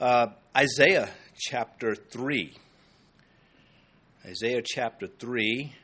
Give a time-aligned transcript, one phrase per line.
[0.00, 2.54] Uh, Isaiah chapter 3.
[4.24, 5.74] Isaiah chapter 3.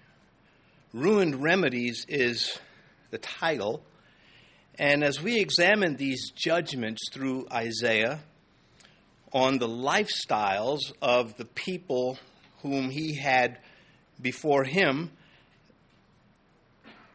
[0.95, 2.59] Ruined Remedies is
[3.11, 3.83] the title.
[4.79, 8.21] And as we examine these judgments through Isaiah
[9.35, 12.19] on the lifestyles of the people
[12.63, 13.59] whom he had
[14.19, 15.11] before him,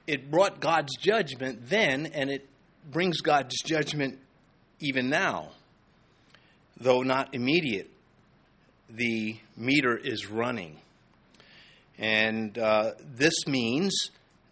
[0.06, 2.48] it brought God's judgment then, and it
[2.92, 4.20] brings God's judgment
[4.80, 5.54] even now,
[6.82, 7.90] though not immediate.
[8.90, 10.78] The meter is running.
[11.98, 14.10] And uh, this means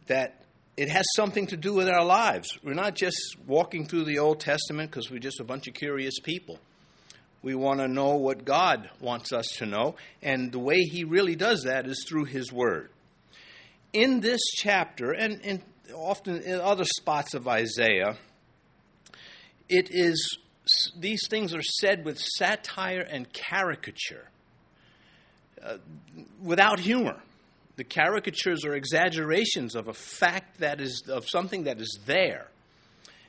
[0.08, 0.36] that
[0.78, 2.58] it has something to do with our lives.
[2.64, 6.20] We're not just walking through the Old Testament because we're just a bunch of curious
[6.20, 6.60] people.
[7.42, 11.36] We want to know what God wants us to know, and the way He really
[11.36, 12.90] does that is through His Word.
[13.94, 15.62] In this chapter, and, and
[15.94, 18.18] often in other spots of Isaiah,
[19.70, 20.38] it is
[20.98, 24.30] these things are said with satire and caricature,
[25.64, 25.78] uh,
[26.42, 27.22] without humor.
[27.76, 32.48] The caricatures are exaggerations of a fact that is of something that is there.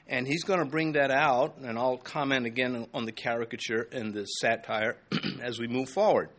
[0.09, 4.13] And he's going to bring that out and i'll comment again on the caricature and
[4.13, 4.97] the satire
[5.41, 6.31] as we move forward.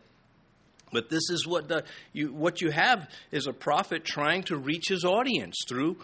[0.92, 4.88] But this is what the, you, what you have is a prophet trying to reach
[4.88, 5.96] his audience through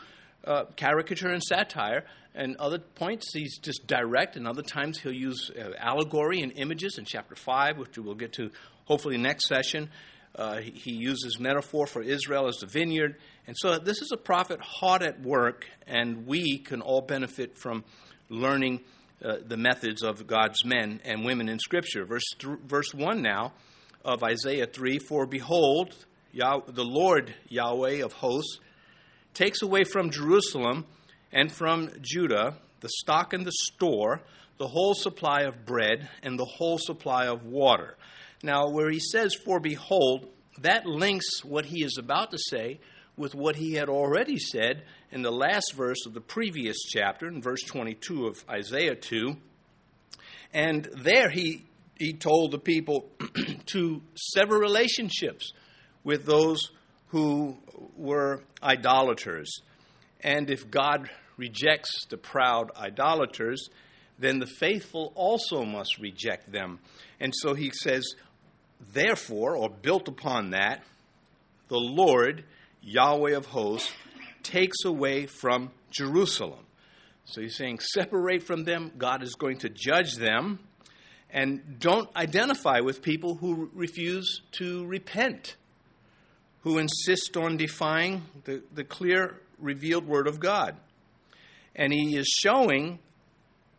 [0.45, 2.05] uh, caricature and satire
[2.39, 6.97] and other points he's just direct and other times he'll use uh, allegory and images
[6.97, 8.51] in chapter 5 which we'll get to
[8.87, 9.91] hopefully next session
[10.39, 13.17] uh, he, uses metaphor for Israel as the vineyard.
[13.47, 17.85] And so this is a prophet hard at work, and we can all benefit from
[18.29, 18.83] learning
[19.25, 22.05] uh, the methods of God's men and women in Scripture.
[22.05, 23.53] Verse, th- verse 1 now
[24.05, 25.95] of Isaiah 3 For behold,
[26.33, 28.61] Yah- the Lord Yahweh of hosts
[29.35, 30.87] takes away from Jerusalem
[31.33, 34.21] and from Judah the stock and the store,
[34.59, 37.97] the whole supply of bread, and the whole supply of water
[38.43, 40.29] now, where he says, For behold,
[40.61, 42.81] that links what he is about to say
[43.17, 47.43] with what he had already said in the last verse of the previous chapter, in
[47.43, 49.37] verse 22 of Isaiah 2.
[50.55, 51.65] And there he,
[51.99, 53.11] he told the people
[53.67, 55.53] to sever relationships
[56.05, 56.71] with those
[57.09, 57.59] who
[57.97, 59.63] were idolaters.
[60.21, 63.69] And if God rejects the proud idolaters,
[64.19, 66.81] then the faithful also must reject them.
[67.21, 68.15] And so he says,
[68.93, 70.83] Therefore, or built upon that,
[71.69, 72.45] the Lord,
[72.83, 73.93] Yahweh of hosts,
[74.43, 76.65] takes away from Jerusalem.
[77.25, 78.93] So he's saying, separate from them.
[78.97, 80.61] God is going to judge them.
[81.31, 85.57] And don't identify with people who refuse to repent,
[86.63, 90.77] who insist on defying the, the clear, revealed word of God.
[91.75, 92.99] And he is showing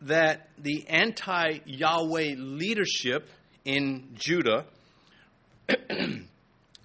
[0.02, 3.30] that the anti Yahweh leadership
[3.66, 4.66] in Judah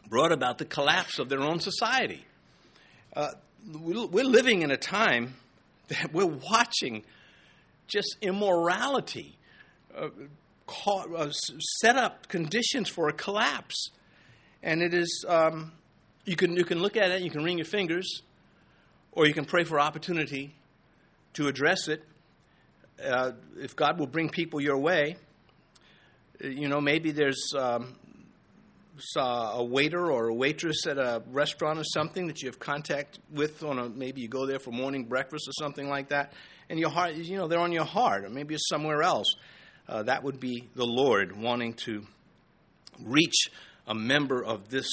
[0.09, 2.25] brought about the collapse of their own society.
[3.15, 3.31] Uh,
[3.73, 5.35] we're living in a time
[5.89, 7.05] that we're watching
[7.87, 9.37] just immorality
[9.97, 10.09] uh,
[10.87, 11.31] uh,
[11.81, 13.91] set up conditions for a collapse.
[14.63, 15.73] And it is, um,
[16.25, 18.23] you, can, you can look at it, you can wring your fingers,
[19.15, 20.55] or you can pray for opportunity
[21.35, 22.03] to address it.
[23.05, 25.17] Uh, if God will bring people your way,
[26.41, 27.97] you know, maybe there's um,
[29.17, 33.63] a waiter or a waitress at a restaurant or something that you have contact with
[33.63, 36.33] on a maybe you go there for morning breakfast or something like that,
[36.69, 39.35] and your heart, you know, they're on your heart, or maybe it's somewhere else.
[39.89, 42.07] Uh, that would be the Lord wanting to
[43.03, 43.49] reach
[43.87, 44.89] a member of this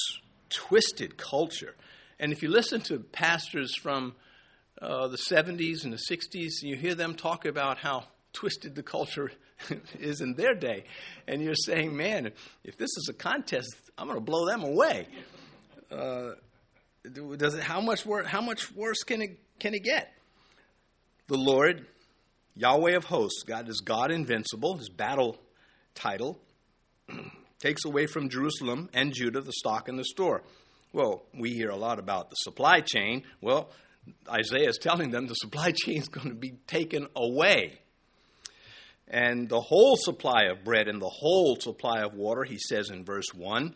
[0.50, 1.76] twisted culture.
[2.22, 4.14] And if you listen to pastors from
[4.80, 9.32] uh, the 70s and the 60s, you hear them talk about how twisted the culture
[10.00, 10.86] is in their day.
[11.28, 12.32] And you're saying, man,
[12.64, 15.08] if this is a contest, I'm going to blow them away.
[15.92, 16.34] Uh,
[17.38, 20.14] does it, how, much wor- how much worse can it, can it get?
[21.26, 21.88] The Lord,
[22.56, 25.40] Yahweh of hosts, God is God invincible, his battle
[25.96, 26.38] title,
[27.60, 30.44] takes away from Jerusalem and Judah the stock and the store.
[30.94, 33.24] Well, we hear a lot about the supply chain.
[33.40, 33.70] Well,
[34.30, 37.82] Isaiah is telling them the supply chain is going to be taken away
[39.12, 43.04] and the whole supply of bread and the whole supply of water, he says in
[43.04, 43.76] verse 1,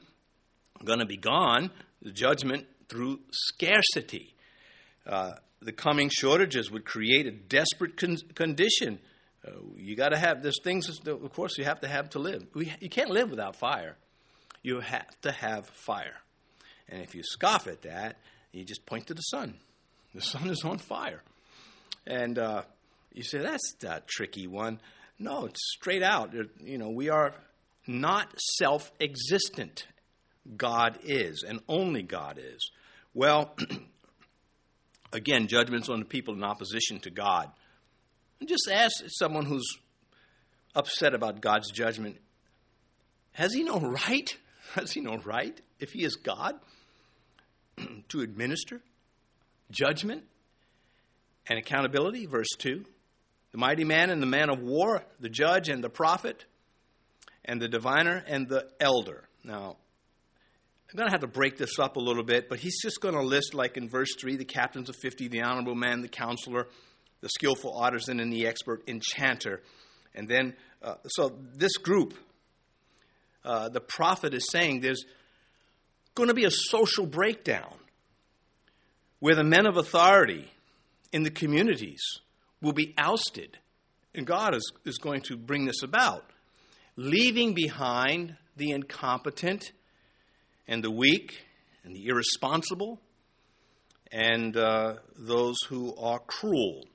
[0.85, 1.71] going to be gone,
[2.01, 4.33] the judgment through scarcity.
[5.05, 8.99] Uh, the coming shortages would create a desperate con- condition.
[9.45, 12.45] Uh, you got to have, there's things, of course, you have to have to live.
[12.53, 13.97] We, you can't live without fire.
[14.63, 16.15] You have to have fire.
[16.89, 18.17] And if you scoff at that,
[18.51, 19.55] you just point to the sun.
[20.13, 21.21] The sun is on fire.
[22.07, 22.63] And uh,
[23.13, 24.79] you say, that's a tricky one.
[25.17, 26.33] No, it's straight out.
[26.59, 27.33] You know, we are
[27.87, 29.87] not self existent.
[30.57, 32.69] God is, and only God is.
[33.15, 33.55] Well,
[35.11, 37.49] again, judgments on the people in opposition to God.
[38.45, 39.65] Just ask someone who's
[40.75, 42.17] upset about God's judgment
[43.35, 44.35] has he no right?
[44.73, 46.55] Has he no right, if he is God,
[48.09, 48.81] to administer
[49.71, 50.23] judgment
[51.47, 52.25] and accountability?
[52.25, 52.85] Verse 2
[53.51, 56.45] The mighty man and the man of war, the judge and the prophet,
[57.43, 59.23] and the diviner and the elder.
[59.43, 59.77] Now,
[60.89, 63.15] I'm going to have to break this up a little bit, but he's just going
[63.15, 66.67] to list, like in verse 3, the captains of 50, the honorable man, the counselor,
[67.21, 69.61] the skillful artisan, and the expert enchanter.
[70.13, 72.13] And then, uh, so this group,
[73.43, 75.03] uh, the prophet is saying there's
[76.15, 77.75] going to be a social breakdown
[79.19, 80.49] where the men of authority
[81.11, 82.01] in the communities
[82.61, 83.57] will be ousted.
[84.13, 86.25] And God is, is going to bring this about,
[86.95, 89.71] leaving behind the incompetent
[90.67, 91.45] and the weak
[91.83, 92.99] and the irresponsible
[94.11, 96.85] and uh, those who are cruel.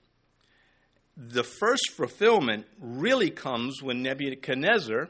[1.16, 5.08] The first fulfillment really comes when Nebuchadnezzar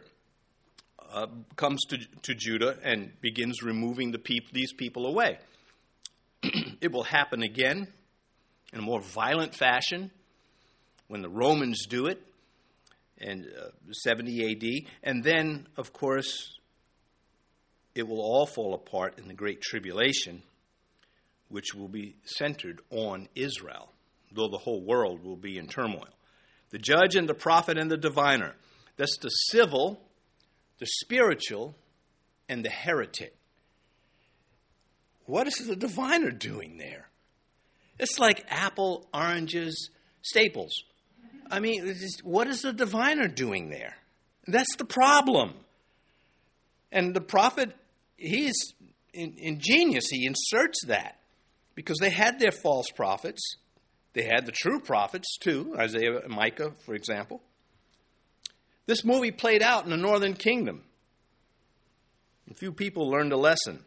[1.12, 1.26] uh,
[1.56, 5.38] comes to, to Judah and begins removing the peop- these people away.
[6.80, 7.88] it will happen again
[8.72, 10.10] in a more violent fashion
[11.08, 12.22] when the Romans do it
[13.18, 14.92] in uh, 70 AD.
[15.02, 16.58] And then, of course,
[17.94, 20.42] it will all fall apart in the Great Tribulation,
[21.48, 23.90] which will be centered on Israel,
[24.32, 26.08] though the whole world will be in turmoil.
[26.70, 28.54] The judge and the prophet and the diviner.
[28.96, 30.00] That's the civil,
[30.80, 31.76] the spiritual,
[32.48, 33.36] and the heretic.
[35.26, 37.08] What is the diviner doing there?
[37.98, 39.90] It's like apple, oranges,
[40.22, 40.72] staples.
[41.50, 41.94] I mean,
[42.24, 43.94] what is the diviner doing there?
[44.46, 45.52] That's the problem.
[46.90, 47.72] And the prophet,
[48.16, 48.56] he's
[49.12, 50.06] ingenious.
[50.10, 51.18] He inserts that
[51.74, 53.56] because they had their false prophets.
[54.14, 57.42] They had the true prophets too, Isaiah and Micah, for example.
[58.86, 60.82] This movie played out in the northern kingdom.
[62.50, 63.84] A few people learned a lesson.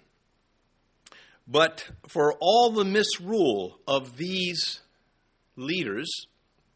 [1.48, 4.80] But for all the misrule of these
[5.58, 6.10] leaders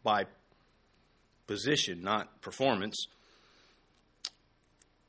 [0.03, 0.25] by
[1.47, 3.07] position, not performance,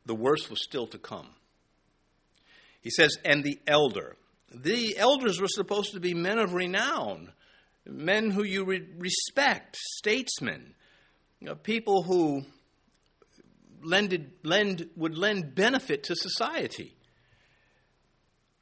[0.07, 1.29] the worst was still to come.
[2.81, 4.17] He says, and the elder.
[4.55, 7.33] The elders were supposed to be men of renown,
[7.85, 10.75] men who you re- respect, statesmen,
[11.41, 12.45] you know, people who
[13.83, 16.95] lended, lend, would lend benefit to society.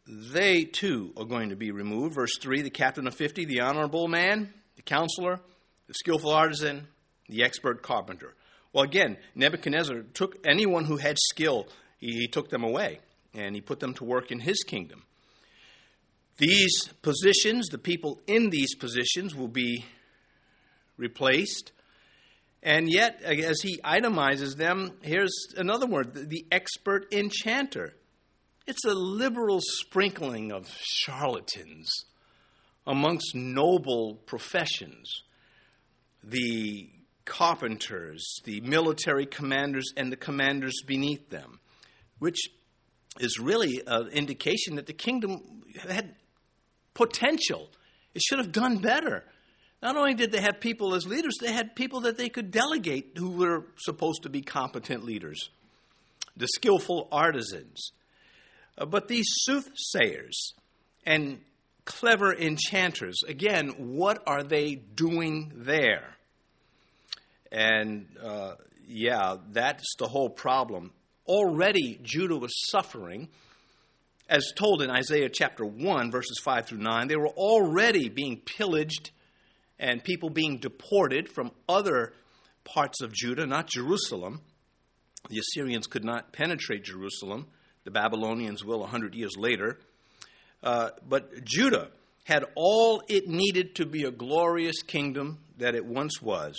[0.07, 2.15] They too are going to be removed.
[2.15, 5.41] Verse 3 the captain of 50, the honorable man, the counselor,
[5.89, 6.87] the skillful artisan,
[7.29, 8.35] the expert carpenter.
[8.73, 11.67] Well, again, Nebuchadnezzar took anyone who had skill,
[11.99, 13.01] he, he took them away
[13.35, 15.03] and he put them to work in his kingdom.
[16.39, 19.85] These positions, the people in these positions, will be
[20.97, 21.73] replaced.
[22.67, 27.95] And yet, as he itemizes them, here's another word the expert enchanter.
[28.67, 31.89] It's a liberal sprinkling of charlatans
[32.85, 35.23] amongst noble professions.
[36.25, 36.91] The
[37.25, 41.61] carpenters, the military commanders, and the commanders beneath them,
[42.19, 42.49] which
[43.21, 46.17] is really an indication that the kingdom had
[46.95, 47.69] potential.
[48.13, 49.23] It should have done better.
[49.87, 53.13] Not only did they have people as leaders, they had people that they could delegate
[53.17, 55.49] who were supposed to be competent leaders,
[56.37, 57.93] the skillful artisans.
[58.77, 60.55] Uh, but these soothsayers
[61.07, 61.39] and
[61.85, 66.17] clever enchanters, again, what are they doing there?
[67.53, 68.55] And uh,
[68.89, 70.91] yeah, that's the whole problem.
[71.29, 73.29] Already, Judah was suffering.
[74.29, 79.13] As told in Isaiah chapter 1, verses 5 through 9, they were already being pillaged
[79.79, 82.13] and people being deported from other
[82.65, 84.41] parts of Judah, not Jerusalem.
[85.29, 87.47] The Assyrians could not penetrate Jerusalem.
[87.85, 89.79] The Babylonians will 100 years later.
[90.63, 91.89] Uh, but Judah
[92.25, 96.59] had all it needed to be a glorious kingdom that it once was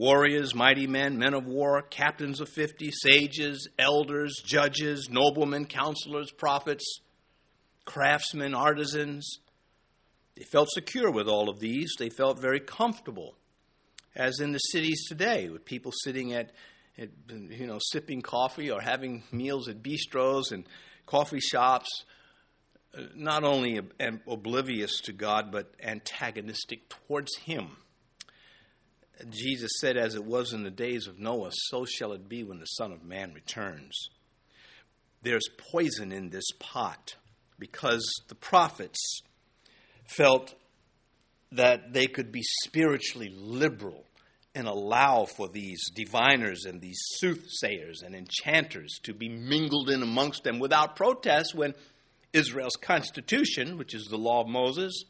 [0.00, 7.00] warriors, mighty men, men of war, captains of fifty, sages, elders, judges, noblemen, counselors, prophets,
[7.84, 9.40] craftsmen, artisans.
[10.40, 11.92] They felt secure with all of these.
[11.98, 13.34] They felt very comfortable,
[14.16, 16.52] as in the cities today, with people sitting at
[16.96, 20.64] you know, sipping coffee or having meals at bistros and
[21.04, 22.06] coffee shops,
[22.96, 23.80] uh, not only
[24.26, 27.76] oblivious to God, but antagonistic towards Him.
[29.28, 32.60] Jesus said, As it was in the days of Noah, so shall it be when
[32.60, 34.08] the Son of Man returns.
[35.20, 37.16] There's poison in this pot
[37.58, 39.20] because the prophets
[40.16, 40.54] felt
[41.52, 44.04] that they could be spiritually liberal
[44.54, 50.42] and allow for these diviners and these soothsayers and enchanters to be mingled in amongst
[50.42, 51.74] them without protest when
[52.32, 55.04] Israel's constitution, which is the law of Moses,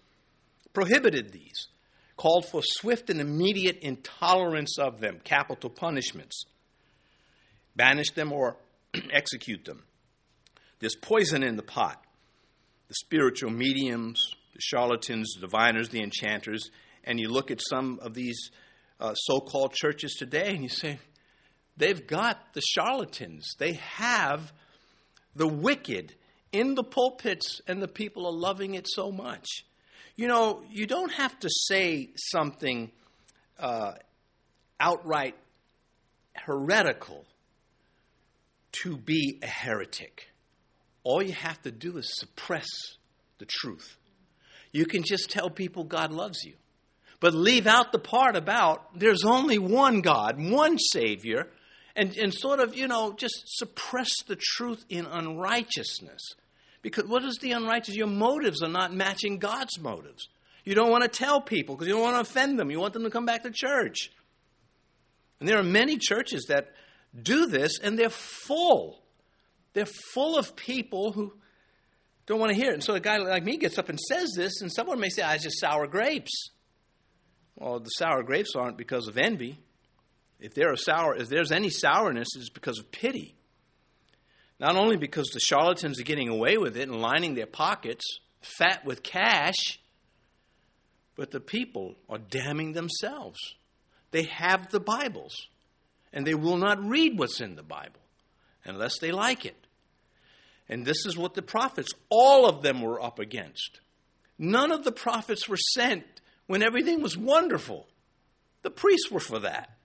[0.72, 1.68] prohibited these,
[2.16, 6.44] called for swift and immediate intolerance of them, capital punishments,
[7.74, 8.56] banish them or
[9.12, 9.82] execute them.
[10.80, 12.02] There's poison in the pot.
[12.88, 16.70] The spiritual mediums, the charlatans, the diviners, the enchanters,
[17.04, 18.50] and you look at some of these
[19.00, 20.98] uh, so called churches today and you say,
[21.76, 24.52] they've got the charlatans, they have
[25.34, 26.14] the wicked
[26.52, 29.46] in the pulpits, and the people are loving it so much.
[30.16, 32.90] You know, you don't have to say something
[33.58, 33.92] uh,
[34.80, 35.36] outright
[36.34, 37.24] heretical
[38.82, 40.28] to be a heretic.
[41.04, 42.68] All you have to do is suppress
[43.38, 43.96] the truth.
[44.72, 46.54] You can just tell people God loves you
[47.20, 51.48] but leave out the part about there's only one God, one Savior,
[51.94, 56.22] and, and sort of, you know, just suppress the truth in unrighteousness.
[56.82, 57.94] Because what is the unrighteous?
[57.94, 60.28] Your motives are not matching God's motives.
[60.64, 62.70] You don't want to tell people because you don't want to offend them.
[62.70, 64.10] You want them to come back to church.
[65.40, 66.72] And there are many churches that
[67.20, 69.02] do this, and they're full.
[69.74, 71.34] They're full of people who
[72.30, 72.74] don't want to hear it.
[72.74, 75.22] And so a guy like me gets up and says this, and someone may say,
[75.22, 76.50] ah, I just sour grapes.
[77.56, 79.58] Well, the sour grapes aren't because of envy.
[80.38, 83.34] If there are sour, if there's any sourness, it's because of pity.
[84.60, 88.04] Not only because the charlatans are getting away with it and lining their pockets,
[88.40, 89.80] fat with cash,
[91.16, 93.40] but the people are damning themselves.
[94.12, 95.48] They have the Bibles,
[96.12, 98.00] and they will not read what's in the Bible
[98.64, 99.56] unless they like it.
[100.70, 103.80] And this is what the prophets, all of them were up against.
[104.38, 106.04] None of the prophets were sent
[106.46, 107.88] when everything was wonderful.
[108.62, 109.76] The priests were for that.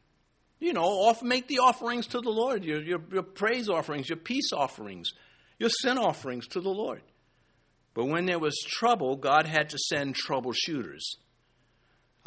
[0.60, 4.18] You know, off, make the offerings to the Lord, your, your, your praise offerings, your
[4.18, 5.12] peace offerings,
[5.58, 7.02] your sin offerings to the Lord.
[7.96, 11.16] But when there was trouble, God had to send troubleshooters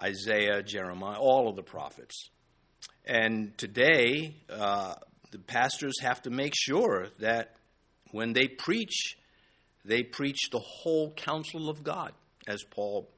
[0.03, 2.31] Isaiah, Jeremiah, all of the prophets.
[3.05, 4.95] And today, uh,
[5.31, 7.55] the pastors have to make sure that
[8.13, 9.17] when they preach,
[9.85, 12.13] they preach the whole counsel of God,
[12.47, 13.09] as Paul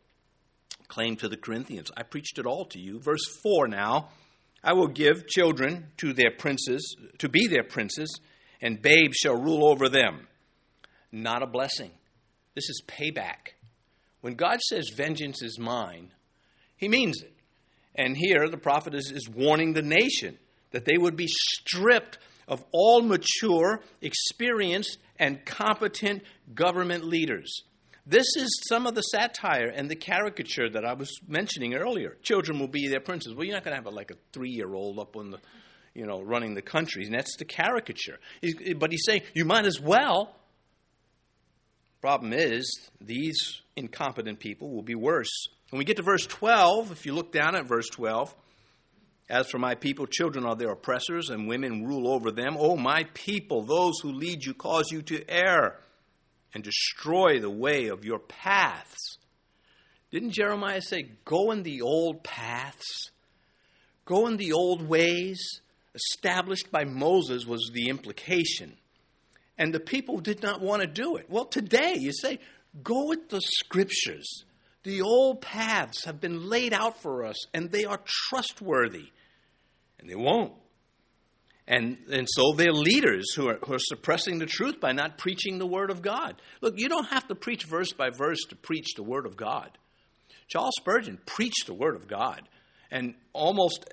[0.89, 1.91] claimed to the Corinthians.
[1.97, 3.01] I preached it all to you.
[3.01, 4.09] Verse 4 now
[4.63, 8.21] I will give children to their princes, to be their princes,
[8.61, 10.27] and babes shall rule over them.
[11.13, 11.91] Not a blessing.
[12.55, 13.55] This is payback.
[14.21, 16.11] When God says, Vengeance is mine,
[16.77, 17.33] he means it.
[17.95, 20.39] And here the prophet is, is warning the nation
[20.73, 22.19] that they would be stripped
[22.51, 27.63] of all mature, experienced, and competent government leaders.
[28.05, 32.17] This is some of the satire and the caricature that I was mentioning earlier.
[32.23, 33.35] Children will be their princes.
[33.35, 35.39] Well, you're not going to have a, like a three-year-old up on the,
[35.95, 37.05] you know, running the country.
[37.05, 38.19] And that's the caricature.
[38.41, 40.35] He's, but he's saying you might as well.
[42.01, 45.47] Problem is, these incompetent people will be worse.
[45.69, 48.35] When we get to verse 12, if you look down at verse 12,
[49.31, 52.57] as for my people, children are their oppressors, and women rule over them.
[52.59, 55.79] Oh, my people, those who lead you cause you to err
[56.53, 59.19] and destroy the way of your paths.
[60.11, 63.11] Didn't Jeremiah say, Go in the old paths?
[64.05, 65.61] Go in the old ways?
[65.95, 68.77] Established by Moses was the implication.
[69.57, 71.27] And the people did not want to do it.
[71.29, 72.41] Well, today you say,
[72.83, 74.45] Go with the scriptures.
[74.83, 79.13] The old paths have been laid out for us, and they are trustworthy.
[80.01, 80.55] And they won't.
[81.69, 85.59] And, and so they're leaders who are, who are suppressing the truth by not preaching
[85.59, 86.43] the Word of God.
[86.61, 89.79] Look, you don't have to preach verse by verse to preach the Word of God.
[90.49, 92.43] Charles Spurgeon preached the Word of God.
[92.91, 93.89] And almost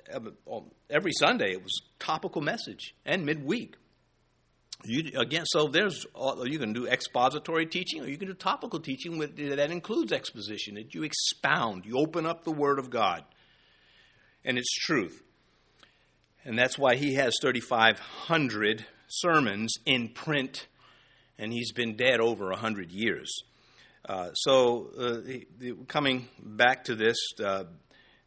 [0.90, 3.76] every Sunday it was topical message and midweek.
[4.84, 8.78] You, again, so there's uh, you can do expository teaching, or you can do topical
[8.78, 10.74] teaching with, that includes exposition.
[10.74, 13.24] That you expound, you open up the Word of God,
[14.44, 15.22] and its truth.
[16.48, 20.66] And that's why he has 3,500 sermons in print,
[21.38, 23.30] and he's been dead over 100 years.
[24.08, 27.64] Uh, so, uh, coming back to this, uh,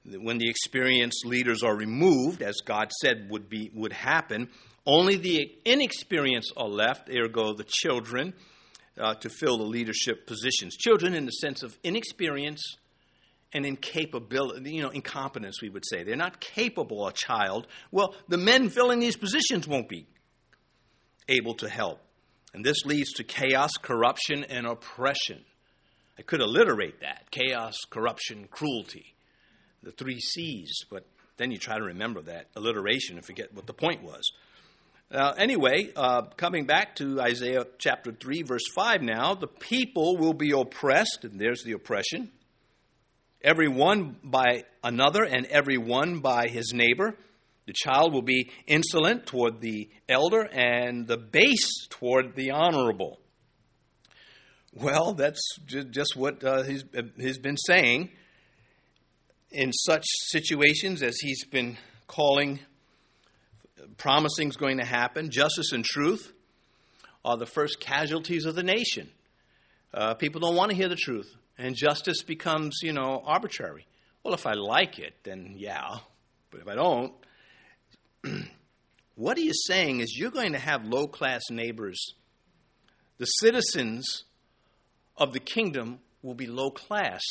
[0.03, 4.49] when the experienced leaders are removed, as God said would be would happen,
[4.85, 7.09] only the inexperienced are left.
[7.09, 8.35] Ergo, the children
[8.99, 10.77] uh, to fill the leadership positions.
[10.77, 12.61] Children, in the sense of inexperience
[13.53, 16.03] an incapability, you know, incompetence, we would say.
[16.03, 17.67] They're not capable, a child.
[17.91, 20.07] Well, the men filling these positions won't be
[21.27, 21.99] able to help.
[22.53, 25.43] And this leads to chaos, corruption, and oppression.
[26.17, 29.15] I could alliterate that chaos, corruption, cruelty,
[29.83, 31.05] the three C's, but
[31.37, 34.31] then you try to remember that alliteration and forget what the point was.
[35.11, 40.33] Uh, anyway, uh, coming back to Isaiah chapter 3, verse 5 now, the people will
[40.33, 42.31] be oppressed, and there's the oppression,
[43.43, 47.15] every one by another, and every one by his neighbor.
[47.67, 53.19] The child will be insolent toward the elder, and the base toward the honorable.
[54.73, 56.85] Well, that's just what uh, he's,
[57.17, 58.09] he's been saying
[59.51, 62.59] in such situations as he's been calling
[63.97, 65.29] promising is going to happen.
[65.29, 66.33] Justice and truth
[67.23, 69.09] are the first casualties of the nation.
[69.93, 73.85] Uh, people don't want to hear the truth, and justice becomes, you know, arbitrary.
[74.23, 75.87] Well, if I like it, then yeah,
[76.49, 77.13] but if I don't,
[79.15, 82.15] what he is saying is you're going to have low class neighbors.
[83.17, 84.23] The citizens
[85.17, 87.21] of the kingdom will be low class.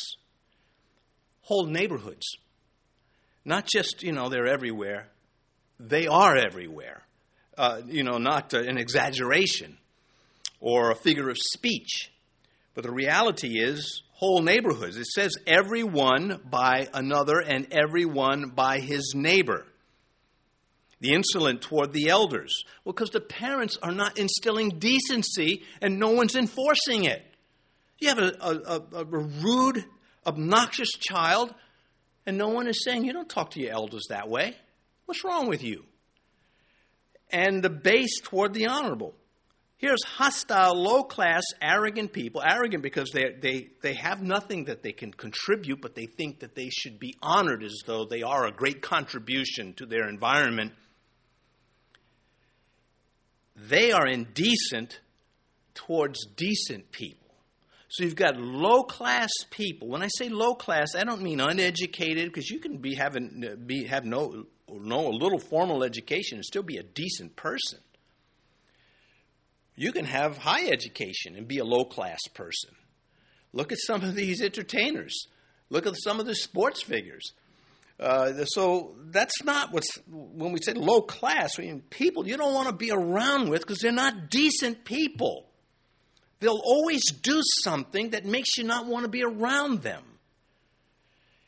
[1.41, 2.25] Whole neighborhoods.
[3.43, 5.07] Not just, you know, they're everywhere,
[5.79, 7.03] they are everywhere.
[7.57, 9.77] Uh, you know, not uh, an exaggeration
[10.61, 12.11] or a figure of speech.
[12.73, 14.97] But the reality is, whole neighborhoods.
[14.97, 19.65] It says everyone by another and everyone by his neighbor.
[20.99, 22.63] The insolent toward the elders.
[22.85, 27.25] Well, because the parents are not instilling decency and no one's enforcing it.
[27.97, 29.83] You have a, a, a, a rude,
[30.27, 31.53] obnoxious child,
[32.27, 34.55] and no one is saying, You don't talk to your elders that way.
[35.05, 35.83] What's wrong with you?
[37.31, 39.15] And the base toward the honorable.
[39.81, 42.43] Here's hostile, low class, arrogant people.
[42.47, 46.53] Arrogant because they, they, they have nothing that they can contribute, but they think that
[46.53, 50.73] they should be honored as though they are a great contribution to their environment.
[53.55, 54.99] They are indecent
[55.73, 57.17] towards decent people.
[57.89, 59.87] So you've got low class people.
[59.87, 63.85] When I say low class, I don't mean uneducated because you can be having be
[63.85, 67.79] have no know a little formal education and still be a decent person.
[69.81, 72.69] You can have high education and be a low class person.
[73.51, 75.25] Look at some of these entertainers.
[75.71, 77.31] Look at some of the sports figures.
[77.99, 81.57] Uh, so that's not what's when we say low class.
[81.57, 85.47] I mean, people you don't want to be around with because they're not decent people.
[86.41, 90.03] They'll always do something that makes you not want to be around them.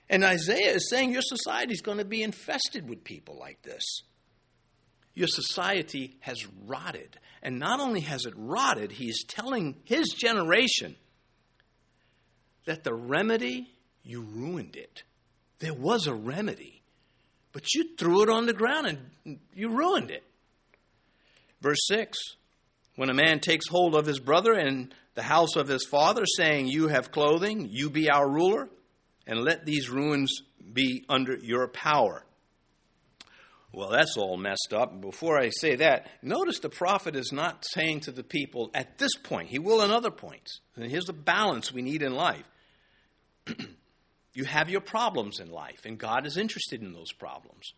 [0.10, 4.02] And Isaiah is saying your society is going to be infested with people like this.
[5.14, 7.18] Your society has rotted.
[7.42, 10.96] And not only has it rotted, he's telling his generation
[12.66, 13.68] that the remedy,
[14.04, 15.04] you ruined it.
[15.60, 16.82] There was a remedy,
[17.52, 20.24] but you threw it on the ground and you ruined it.
[21.62, 22.18] Verse 6
[22.96, 26.68] When a man takes hold of his brother and the house of his father, saying,
[26.68, 28.70] You have clothing, you be our ruler,
[29.28, 30.42] and let these ruins
[30.74, 32.26] be under your power.
[33.74, 35.02] Well, that's all messed up.
[35.02, 39.16] Before I say that, notice the prophet is not saying to the people at this
[39.16, 40.60] point, he will in other points.
[40.76, 42.46] And here's the balance we need in life.
[44.34, 47.74] you have your problems in life, and God is interested in those problems.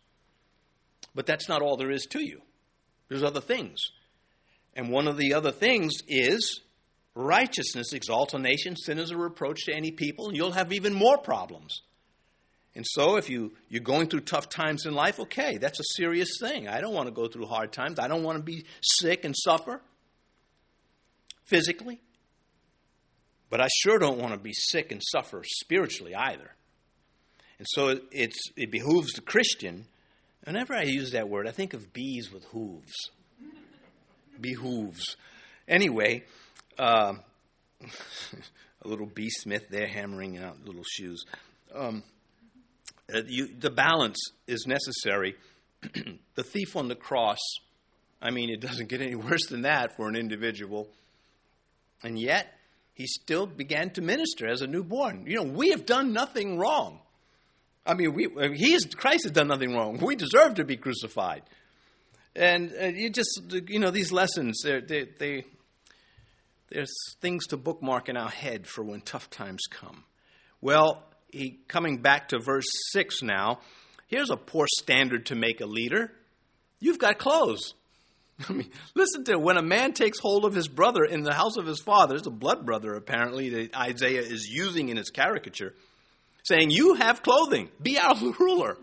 [1.14, 2.42] But that's not all there is to you,
[3.08, 3.80] there's other things.
[4.74, 6.60] And one of the other things is
[7.16, 10.92] Righteousness exalts a nation, sin is a reproach to any people, and you'll have even
[10.92, 11.80] more problems.
[12.76, 16.36] And so, if you, you're going through tough times in life, okay, that's a serious
[16.38, 16.68] thing.
[16.68, 17.98] I don't want to go through hard times.
[17.98, 19.80] I don't want to be sick and suffer
[21.44, 22.02] physically.
[23.48, 26.50] But I sure don't want to be sick and suffer spiritually either.
[27.58, 29.86] And so it's, it behooves the Christian.
[30.44, 32.92] Whenever I use that word, I think of bees with hooves.
[34.38, 35.16] behooves.
[35.66, 36.24] Anyway,
[36.78, 37.14] uh,
[37.80, 39.30] a little B.
[39.30, 41.24] Smith there hammering out little shoes.
[41.74, 42.02] Um,
[43.14, 45.36] uh, you, the balance is necessary.
[46.34, 47.38] the thief on the cross,
[48.20, 50.88] I mean, it doesn't get any worse than that for an individual.
[52.02, 52.52] And yet,
[52.94, 55.24] he still began to minister as a newborn.
[55.26, 57.00] You know, we have done nothing wrong.
[57.84, 59.98] I mean, we, he is, Christ has done nothing wrong.
[59.98, 61.42] We deserve to be crucified.
[62.34, 65.44] And uh, you just, you know, these lessons, they, they,
[66.68, 70.04] there's things to bookmark in our head for when tough times come.
[70.60, 71.02] Well,
[71.36, 73.60] he, coming back to verse 6 now,
[74.08, 76.12] here's a poor standard to make a leader.
[76.80, 77.74] You've got clothes.
[78.48, 79.40] I mean, listen to it.
[79.40, 82.26] When a man takes hold of his brother in the house of his father, it's
[82.26, 85.74] a blood brother apparently that Isaiah is using in his caricature,
[86.44, 88.76] saying, You have clothing, be our ruler.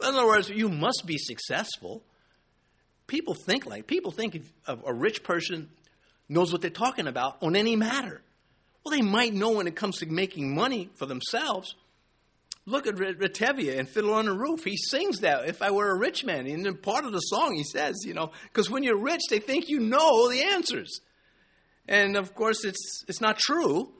[0.00, 2.02] In other words, you must be successful.
[3.06, 5.68] People think like people think of a rich person
[6.28, 8.22] knows what they're talking about on any matter.
[8.84, 11.74] Well, they might know when it comes to making money for themselves.
[12.64, 14.64] Look at Retevia and Fiddler on the Roof.
[14.64, 16.46] He sings that, if I were a rich man.
[16.46, 19.40] And in part of the song, he says, you know, because when you're rich, they
[19.40, 21.00] think you know the answers.
[21.88, 23.92] And of course, it's, it's not true.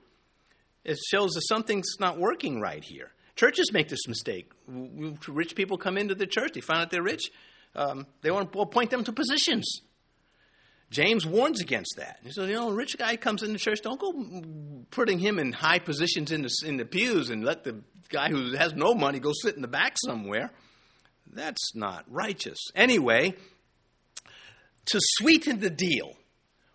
[0.85, 3.11] It shows that something's not working right here.
[3.35, 4.51] Churches make this mistake.
[4.69, 7.31] Rich people come into the church, they find out they're rich,
[7.75, 9.81] um, they want to appoint them to positions.
[10.93, 12.19] James warns against that.
[12.23, 14.13] He says, you know, a rich guy comes into church, don't go
[14.91, 18.53] putting him in high positions in the, in the pews and let the guy who
[18.53, 20.51] has no money go sit in the back somewhere.
[21.33, 22.59] That's not righteous.
[22.75, 23.35] Anyway,
[24.87, 26.13] to sweeten the deal,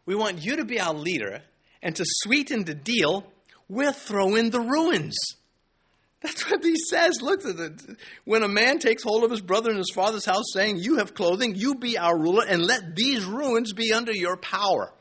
[0.08, 1.44] we want you to be our leader,
[1.84, 3.32] and to sweeten the deal,
[3.70, 5.16] we'll throw in the ruins.
[6.22, 7.22] That's what he says.
[7.22, 7.82] Look at it.
[8.26, 11.14] When a man takes hold of his brother in his father's house, saying, You have
[11.14, 14.92] clothing, you be our ruler, and let these ruins be under your power.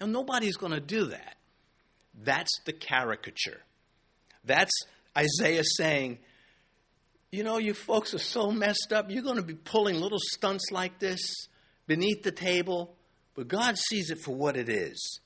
[0.00, 1.36] Now, nobody's going to do that.
[2.22, 3.60] That's the caricature.
[4.44, 4.72] That's
[5.16, 6.18] Isaiah saying,
[7.30, 9.08] You know, you folks are so messed up.
[9.08, 11.20] You're going to be pulling little stunts like this
[11.86, 12.96] beneath the table,
[13.34, 15.20] but God sees it for what it is.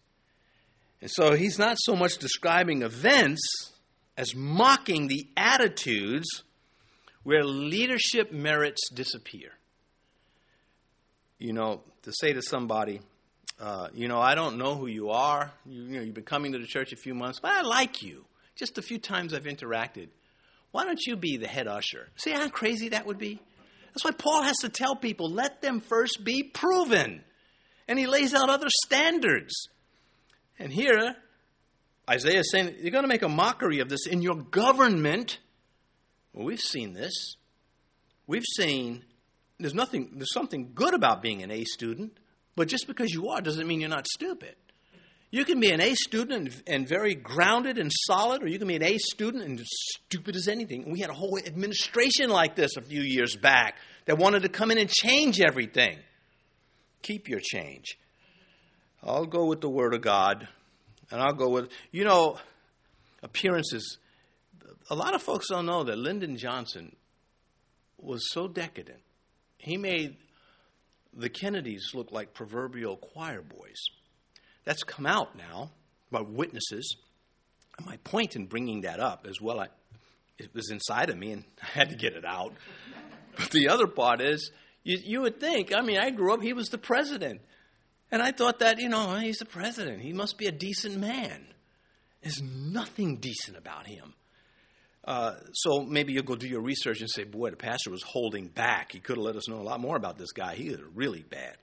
[1.00, 3.40] And so he's not so much describing events
[4.16, 6.42] as mocking the attitudes
[7.23, 9.51] where leadership merits disappear.
[11.38, 13.01] You know, to say to somebody,
[13.61, 15.53] uh, you know, I don't know who you are.
[15.66, 18.03] You, you know, you've been coming to the church a few months, but I like
[18.03, 18.25] you.
[18.57, 20.09] Just a few times I've interacted.
[20.70, 22.09] Why don't you be the head usher?
[22.16, 23.40] See how crazy that would be?
[23.88, 27.23] That's why Paul has to tell people let them first be proven.
[27.88, 29.68] And he lays out other standards.
[30.59, 31.16] And here,
[32.11, 35.38] Isaiah is saying, You're going to make a mockery of this in your government.
[36.33, 37.37] Well, we've seen this.
[38.27, 39.05] We've seen
[39.59, 42.18] there's nothing, there's something good about being an A student,
[42.57, 44.57] but just because you are doesn't mean you're not stupid.
[45.31, 48.66] You can be an A student and, and, very grounded and solid, or you can
[48.66, 50.90] be an A student and stupid as anything.
[50.90, 54.73] We had a whole administration like this a few years back that wanted to come
[54.73, 55.99] in and change everything.
[57.03, 57.96] Keep your change.
[59.05, 60.49] I'll go with the Word of God
[61.11, 62.38] and I'll go with, you know,
[63.23, 63.99] appearances.
[64.90, 66.94] A lot of folks don't know that Lyndon Johnson
[67.99, 69.01] was so decadent.
[69.59, 70.16] He made
[71.14, 73.79] the Kennedys look like proverbial choir boys.
[74.64, 75.70] That's come out now
[76.11, 76.96] by witnesses.
[77.77, 79.68] And my point in bringing that up as well, I,
[80.38, 82.55] it was inside of me and I had to get it out.
[83.37, 84.51] But the other part is,
[84.83, 87.40] you, you would think, I mean, I grew up, he was the president.
[88.12, 90.01] And I thought that, you know, he's the president.
[90.01, 91.46] He must be a decent man.
[92.23, 94.14] There's nothing decent about him.
[95.05, 98.49] Uh, so maybe you'll go do your research and say, boy, the pastor was holding
[98.49, 98.92] back.
[98.92, 100.55] He could have let us know a lot more about this guy.
[100.55, 101.57] He is really bad.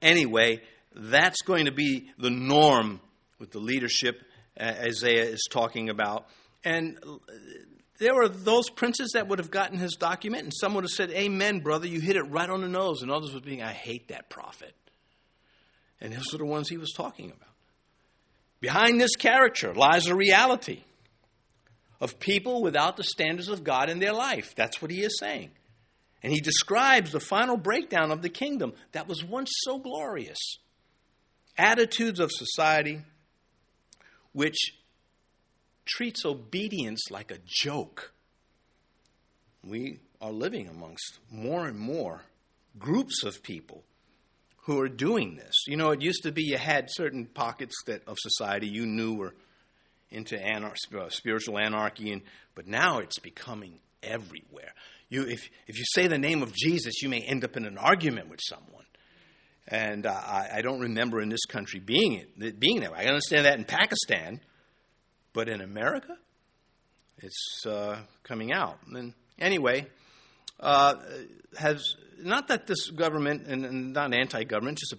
[0.00, 0.62] Anyway,
[0.94, 3.00] that's going to be the norm
[3.38, 4.22] with the leadership
[4.60, 6.26] Isaiah is talking about.
[6.64, 6.98] And
[7.98, 11.10] there were those princes that would have gotten his document, and some would have said,
[11.10, 13.02] Amen, brother, you hit it right on the nose.
[13.02, 14.74] And others would be, I hate that prophet.
[16.00, 17.54] And those are the ones he was talking about.
[18.60, 20.82] Behind this character lies a reality
[22.00, 24.54] of people without the standards of God in their life.
[24.54, 25.50] That's what he is saying.
[26.22, 30.38] And he describes the final breakdown of the kingdom that was once so glorious.
[31.56, 33.00] Attitudes of society
[34.32, 34.74] which
[35.86, 38.12] treats obedience like a joke.
[39.64, 42.22] We are living amongst more and more
[42.78, 43.82] groups of people
[44.66, 45.64] who are doing this.
[45.68, 49.14] You know, it used to be you had certain pockets that of society you knew
[49.14, 49.34] were
[50.10, 52.22] into anar- uh, spiritual anarchy, and,
[52.54, 54.72] but now it's becoming everywhere.
[55.08, 57.78] You, if, if you say the name of Jesus, you may end up in an
[57.78, 58.84] argument with someone.
[59.68, 62.92] And I, I, don't remember in this country being it, being that.
[62.92, 64.40] I understand that in Pakistan,
[65.32, 66.16] but in America,
[67.18, 68.78] it's uh, coming out.
[68.86, 69.86] And anyway,
[70.60, 70.94] uh,
[71.58, 74.98] has not that this government, and, and not anti-government, just a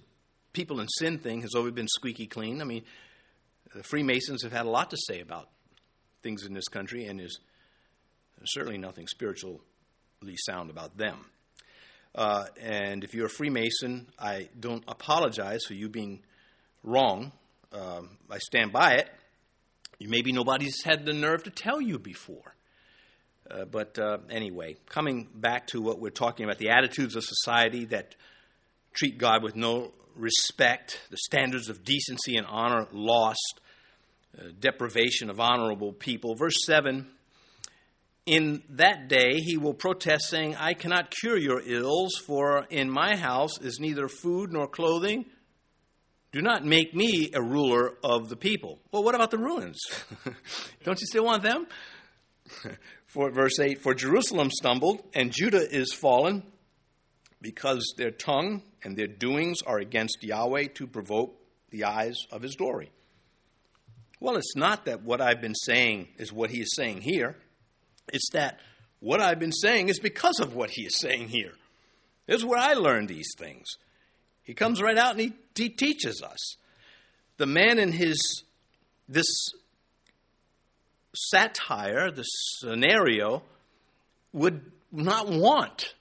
[0.53, 2.61] people in sin thing has always been squeaky clean.
[2.61, 2.83] I mean,
[3.75, 5.49] the Freemasons have had a lot to say about
[6.23, 7.39] things in this country, and there's
[8.45, 9.59] certainly nothing spiritually
[10.37, 11.25] sound about them.
[12.15, 16.23] Uh, and if you're a Freemason, I don't apologize for you being
[16.83, 17.31] wrong.
[17.71, 19.09] Um, I stand by it.
[19.99, 22.55] Maybe nobody's had the nerve to tell you before.
[23.49, 27.86] Uh, but uh, anyway, coming back to what we're talking about the attitudes of society
[27.86, 28.15] that
[28.93, 33.62] treat God with no respect, the standards of decency and honor lost,
[34.38, 36.36] uh, deprivation of honorable people.
[36.36, 37.07] Verse 7
[38.27, 43.15] in that day he will protest, saying, I cannot cure your ills, for in my
[43.15, 45.25] house is neither food nor clothing.
[46.33, 48.79] Do not make me a ruler of the people.
[48.91, 49.79] Well, what about the ruins?
[50.83, 51.67] Don't you still want them?
[53.17, 56.43] for verse 8 For Jerusalem stumbled, and Judah is fallen,
[57.41, 61.36] because their tongue and their doings are against Yahweh to provoke
[61.71, 62.91] the eyes of his glory.
[64.19, 67.36] Well, it's not that what I've been saying is what he is saying here.
[68.13, 68.60] It's that
[68.99, 71.53] what I've been saying is because of what he is saying here.
[72.27, 73.65] This is where I learned these things.
[74.43, 76.56] He comes right out and he, he teaches us.
[77.38, 78.43] The man in his
[79.10, 79.27] this
[81.30, 83.43] satire, the scenario,
[84.34, 85.93] would not want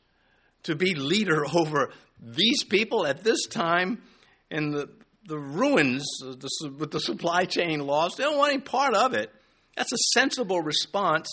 [0.65, 4.03] to be leader over these people at this time
[4.51, 4.89] in the,
[5.27, 8.17] the ruins the, with the supply chain lost.
[8.17, 9.31] They don't want any part of it.
[9.77, 11.29] That's a sensible response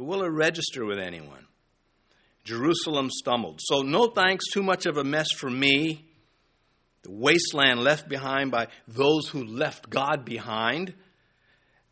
[0.00, 1.46] but will it register with anyone?
[2.44, 3.60] Jerusalem stumbled.
[3.62, 6.06] So, no thanks, too much of a mess for me.
[7.02, 10.94] The wasteland left behind by those who left God behind.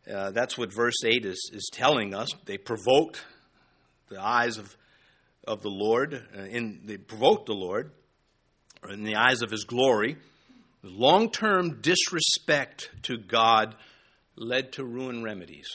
[0.09, 2.29] Uh, that's what verse 8 is, is telling us.
[2.45, 3.23] They provoked
[4.09, 4.75] the eyes of,
[5.47, 7.91] of the Lord, uh, in, they provoked the Lord
[8.89, 10.17] in the eyes of his glory.
[10.81, 13.75] Long term disrespect to God
[14.35, 15.67] led to ruin remedies.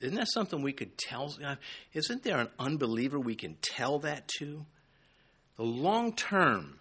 [0.00, 1.34] Isn't that something we could tell?
[1.92, 4.64] Isn't there an unbeliever we can tell that to?
[5.56, 6.78] The long term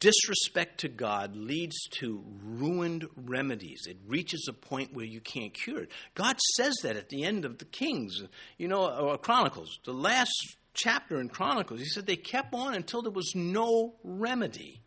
[0.00, 3.82] disrespect to God leads to ruined remedies.
[3.88, 5.90] It reaches a point where you can't cure it.
[6.14, 8.22] God says that at the end of the Kings,
[8.58, 10.32] you know, or Chronicles, the last
[10.74, 11.80] chapter in Chronicles.
[11.80, 14.80] He said they kept on until there was no remedy.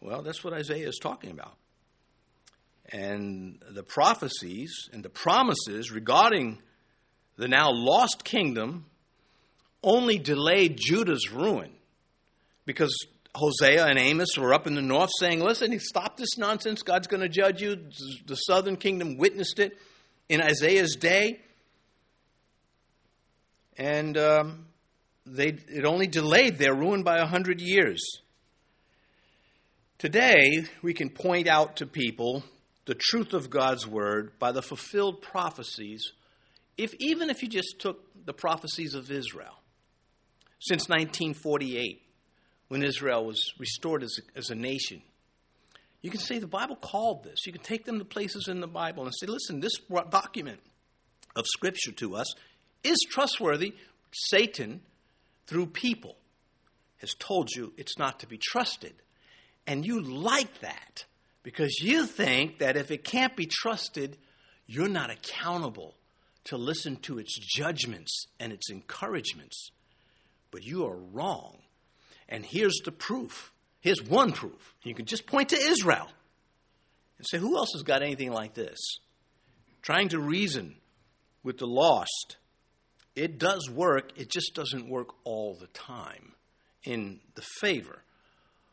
[0.00, 1.56] Well, that's what Isaiah is talking about
[2.92, 6.58] and the prophecies and the promises regarding
[7.36, 8.86] the now lost kingdom
[9.82, 11.72] only delayed Judah's ruin
[12.66, 12.94] because
[13.34, 16.82] Hosea and Amos were up in the north saying, Listen, stop this nonsense.
[16.82, 17.76] God's going to judge you.
[18.26, 19.78] The southern kingdom witnessed it
[20.28, 21.40] in Isaiah's day.
[23.78, 24.66] And um,
[25.24, 28.02] they, it only delayed their ruin by a hundred years.
[29.98, 32.44] Today, we can point out to people
[32.84, 36.12] the truth of God's word by the fulfilled prophecies,
[36.76, 39.54] if even if you just took the prophecies of Israel
[40.58, 42.02] since 1948,
[42.72, 45.02] when Israel was restored as a, as a nation.
[46.00, 47.44] You can say the Bible called this.
[47.44, 49.76] You can take them to places in the Bible and say, listen, this
[50.08, 50.58] document
[51.36, 52.34] of Scripture to us
[52.82, 53.74] is trustworthy.
[54.10, 54.80] Satan,
[55.46, 56.16] through people,
[57.02, 58.94] has told you it's not to be trusted.
[59.66, 61.04] And you like that
[61.42, 64.16] because you think that if it can't be trusted,
[64.66, 65.94] you're not accountable
[66.44, 69.72] to listen to its judgments and its encouragements.
[70.50, 71.58] But you are wrong.
[72.32, 73.52] And here's the proof.
[73.80, 74.74] Here's one proof.
[74.84, 76.08] You can just point to Israel
[77.18, 78.78] and say, who else has got anything like this?
[79.82, 80.76] Trying to reason
[81.44, 82.38] with the lost.
[83.14, 86.32] It does work, it just doesn't work all the time
[86.84, 87.98] in the favor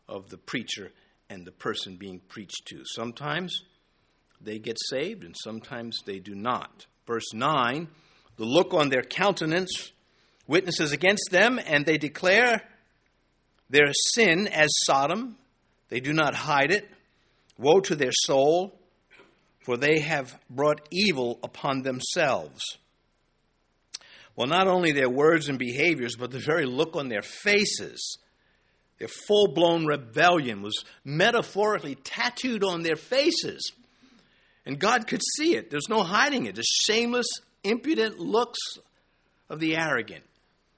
[0.08, 0.92] of the preacher
[1.30, 2.84] and the person being preached to.
[2.86, 3.64] Sometimes
[4.40, 6.86] they get saved and sometimes they do not.
[7.06, 7.90] Verse 9
[8.38, 9.92] the look on their countenance
[10.48, 12.64] witnesses against them, and they declare
[13.70, 15.38] their sin as Sodom.
[15.90, 16.90] They do not hide it.
[17.58, 18.80] Woe to their soul,
[19.66, 22.62] for they have brought evil upon themselves.
[24.36, 28.18] Well, not only their words and behaviors, but the very look on their faces
[29.00, 33.72] their full blown rebellion was metaphorically tattooed on their faces.
[34.66, 35.72] And God could see it.
[35.72, 36.56] There's no hiding it.
[36.56, 37.28] The shameless,
[37.64, 38.60] impudent looks
[39.50, 40.26] of the arrogant.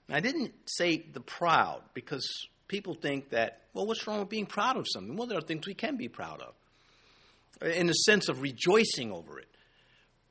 [0.08, 4.46] And I didn't say the proud because people think that, well, what's wrong with being
[4.46, 5.18] proud of something?
[5.18, 6.56] Well, there are things we can be proud of
[7.62, 9.50] in the sense of rejoicing over it.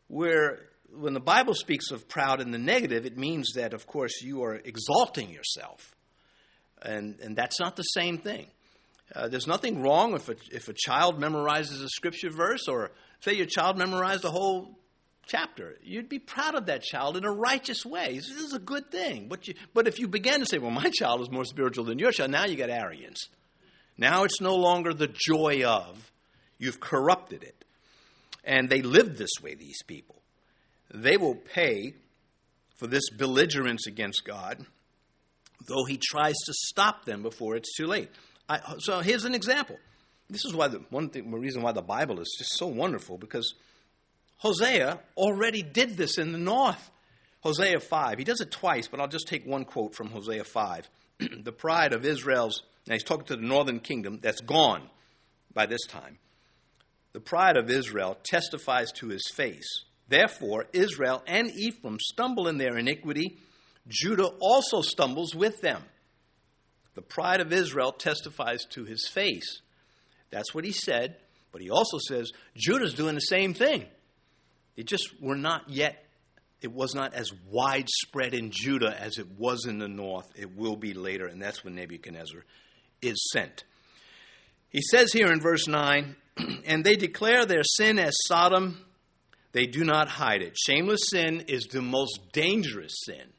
[0.09, 0.59] Where
[0.99, 4.43] when the Bible speaks of proud in the negative, it means that, of course, you
[4.43, 5.95] are exalting yourself.
[6.83, 8.47] And, and that's not the same thing.
[9.15, 13.35] Uh, there's nothing wrong if a, if a child memorizes a scripture verse or say
[13.35, 14.79] your child memorized a whole
[15.31, 15.77] chapter.
[15.83, 18.15] You'd be proud of that child in a righteous way.
[18.17, 19.29] This is a good thing.
[19.29, 21.99] But, you, but if you began to say, well, my child is more spiritual than
[21.99, 23.29] your child, now you got arrogance.
[23.97, 26.11] Now it's no longer the joy of.
[26.59, 27.65] You've corrupted it.
[28.45, 30.17] And they lived this way, these people.
[30.93, 31.95] They will pay
[32.77, 34.65] for this belligerence against God
[35.67, 38.11] though he tries to stop them before it's too late.
[38.49, 39.77] I, so here's an example.
[40.29, 43.19] This is why the one thing, one reason why the Bible is just so wonderful
[43.19, 43.55] because
[44.41, 46.91] Hosea already did this in the north
[47.41, 48.19] Hosea 5.
[48.19, 50.91] He does it twice, but I'll just take one quote from Hosea 5.
[51.43, 54.83] the pride of Israel's, now he's talking to the northern kingdom that's gone
[55.55, 56.19] by this time.
[57.13, 59.85] The pride of Israel testifies to his face.
[60.09, 63.39] Therefore, Israel and Ephraim stumble in their iniquity.
[63.89, 65.83] Judah also stumbles with them.
[66.95, 69.63] The pride of Israel testifies to his face.
[70.31, 71.17] That's what he said,
[71.53, 73.87] but he also says Judah's doing the same thing.
[74.77, 76.05] It just were not yet,
[76.61, 80.31] it was not as widespread in Judah as it was in the north.
[80.37, 82.45] It will be later, and that's when Nebuchadnezzar
[83.03, 83.65] is sent.
[84.69, 86.17] He says here in verse 9,
[86.65, 88.85] and they declare their sin as Sodom,
[89.53, 90.57] they do not hide it.
[90.57, 93.33] Shameless sin is the most dangerous sin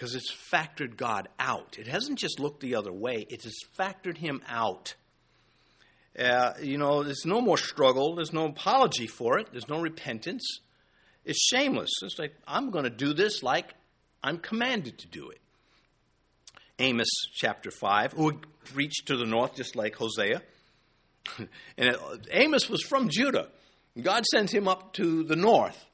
[0.00, 1.78] because it's factored God out.
[1.78, 4.94] It hasn't just looked the other way, it has factored Him out.
[6.18, 10.60] Uh, you know, there's no more struggle, there's no apology for it, there's no repentance.
[11.24, 11.90] It's shameless.
[12.02, 13.74] It's like, I'm going to do this like
[14.22, 15.40] I'm commanded to do it.
[16.78, 18.40] Amos chapter 5, who
[18.74, 20.42] reached to the north just like Hosea.
[21.78, 21.96] and
[22.30, 23.48] Amos was from Judah.
[24.00, 25.86] God sent him up to the north.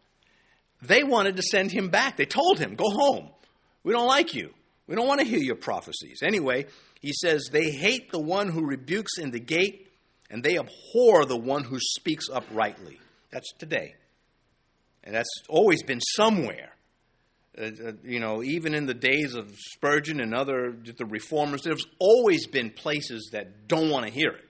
[0.83, 2.16] They wanted to send him back.
[2.16, 3.31] They told him, Go home.
[3.83, 4.52] We don't like you.
[4.87, 6.20] We don't want to hear your prophecies.
[6.22, 6.66] Anyway,
[7.00, 9.86] he says, They hate the one who rebukes in the gate,
[10.30, 12.98] and they abhor the one who speaks uprightly.
[13.30, 13.94] That's today.
[15.04, 16.72] And that's always been somewhere.
[17.58, 21.86] Uh, uh, you know, even in the days of Spurgeon and other the reformers, there's
[21.98, 24.44] always been places that don't want to hear it.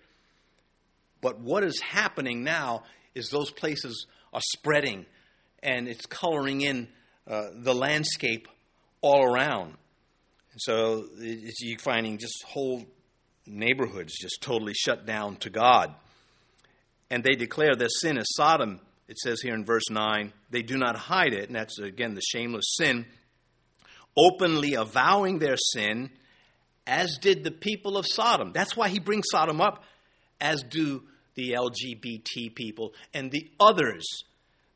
[1.21, 2.85] But what is happening now
[3.15, 5.07] is those places are spreading
[5.63, 6.89] and it's coloring in
[7.29, 8.49] uh, the landscape
[9.01, 9.75] all around.
[10.53, 12.85] And so you're finding just whole
[13.47, 15.95] neighborhoods just totally shut down to God.
[17.11, 20.77] And they declare their sin is Sodom it says here in verse 9, they do
[20.77, 23.07] not hide it, and that's again the shameless sin,
[24.17, 26.11] openly avowing their sin,
[26.87, 28.53] as did the people of Sodom.
[28.53, 29.85] That's why he brings Sodom up,
[30.41, 31.05] as do
[31.35, 34.05] the LGBT people and the others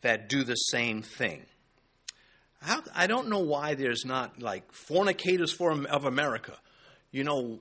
[0.03, 1.45] that do the same thing.
[2.61, 6.57] How, I don't know why there's not like fornicators for, of America.
[7.11, 7.59] You know,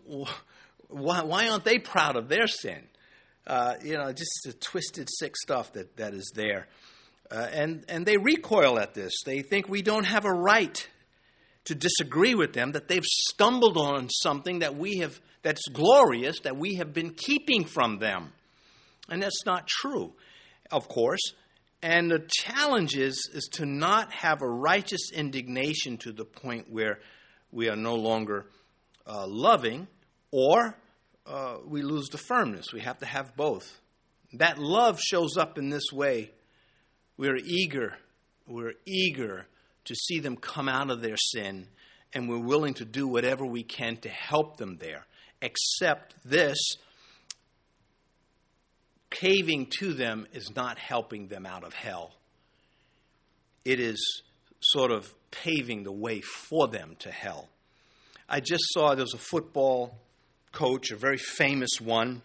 [0.89, 2.81] why, why aren't they proud of their sin?
[3.47, 6.67] Uh, you know, just the twisted, sick stuff that, that is there.
[7.31, 9.13] Uh, and, and they recoil at this.
[9.25, 10.87] They think we don't have a right
[11.65, 16.57] to disagree with them, that they've stumbled on something that we have, that's glorious, that
[16.57, 18.31] we have been keeping from them.
[19.09, 20.13] And that's not true,
[20.71, 21.21] of course.
[21.83, 26.99] And the challenge is, is to not have a righteous indignation to the point where
[27.51, 28.47] we are no longer
[29.05, 29.87] uh, loving
[30.31, 30.75] or
[31.25, 32.73] uh, we lose the firmness.
[32.73, 33.79] We have to have both.
[34.33, 36.31] That love shows up in this way.
[37.17, 37.93] We're eager,
[38.47, 39.47] we're eager
[39.85, 41.67] to see them come out of their sin,
[42.13, 45.05] and we're willing to do whatever we can to help them there.
[45.41, 46.57] Except this
[49.09, 52.11] caving to them is not helping them out of hell.
[53.65, 54.23] It is
[54.61, 57.49] sort of paving the way for them to hell.
[58.27, 59.97] I just saw there was a football
[60.51, 62.21] coach, a very famous one,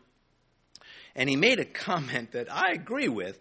[1.15, 3.39] and he made a comment that I agree with.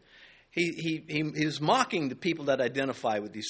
[0.51, 3.49] He, he, he, he was mocking the people that identify with these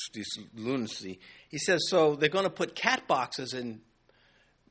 [0.56, 1.20] lunacy.
[1.50, 3.82] He says, so they're going to put cat boxes in,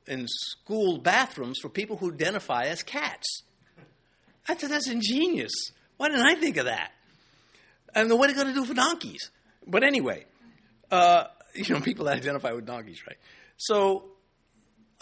[0.07, 3.43] in school bathrooms for people who identify as cats.
[4.49, 5.53] I thought that's ingenious.
[5.99, 6.93] Why didn't I think of that?
[7.95, 9.31] And what are they going to do for donkeys?
[9.67, 10.25] But anyway,
[10.91, 13.19] uh, you know, people that identify with donkeys, right?
[13.59, 14.12] So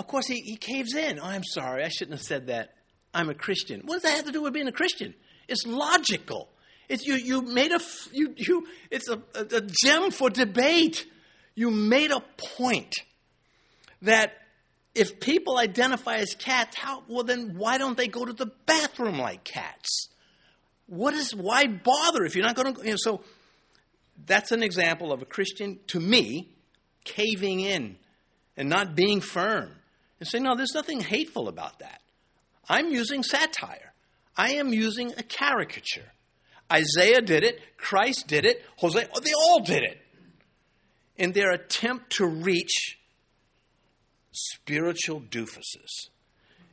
[0.00, 1.20] of course, he, he caves in.
[1.20, 2.70] Oh, I'm sorry, I shouldn't have said that.
[3.12, 3.82] I'm a Christian.
[3.84, 5.14] What does that have to do with being a Christian?
[5.46, 6.48] It's logical.
[6.88, 7.16] It's you.
[7.16, 8.66] You made a you you.
[8.90, 11.06] It's a, a, a gem for debate.
[11.54, 12.22] You made a
[12.56, 12.94] point
[14.02, 14.32] that
[14.94, 19.18] if people identify as cats, how well then why don't they go to the bathroom
[19.18, 20.08] like cats?
[20.86, 22.82] What is why bother if you're not going to?
[22.82, 23.20] You know, so
[24.24, 26.54] that's an example of a Christian to me
[27.04, 27.96] caving in
[28.56, 29.76] and not being firm
[30.20, 32.00] and say, no, there's nothing hateful about that.
[32.68, 33.92] I'm using satire.
[34.36, 36.12] I am using a caricature.
[36.72, 40.00] Isaiah did it, Christ did it, Hosea, oh, they all did it.
[41.16, 42.98] In their attempt to reach
[44.32, 46.08] spiritual doofuses.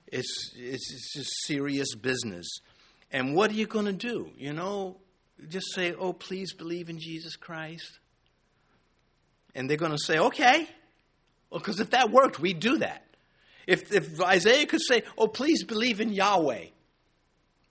[0.07, 2.59] It's, it's, it's just serious business.
[3.11, 4.31] And what are you going to do?
[4.37, 4.97] You know,
[5.49, 7.99] just say, oh, please believe in Jesus Christ.
[9.55, 10.67] And they're going to say, okay.
[11.49, 13.06] Well, because if that worked, we'd do that.
[13.67, 16.67] If, if Isaiah could say, Oh, please believe in Yahweh,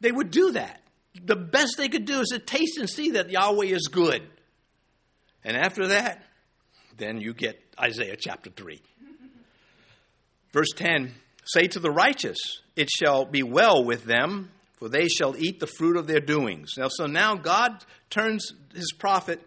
[0.00, 0.82] they would do that.
[1.24, 4.22] The best they could do is to taste and see that Yahweh is good.
[5.42, 6.22] And after that,
[6.98, 8.80] then you get Isaiah chapter 3.
[10.52, 12.38] Verse 10 Say to the righteous,
[12.74, 16.74] It shall be well with them, for they shall eat the fruit of their doings.
[16.76, 19.40] Now, so now God turns his prophet,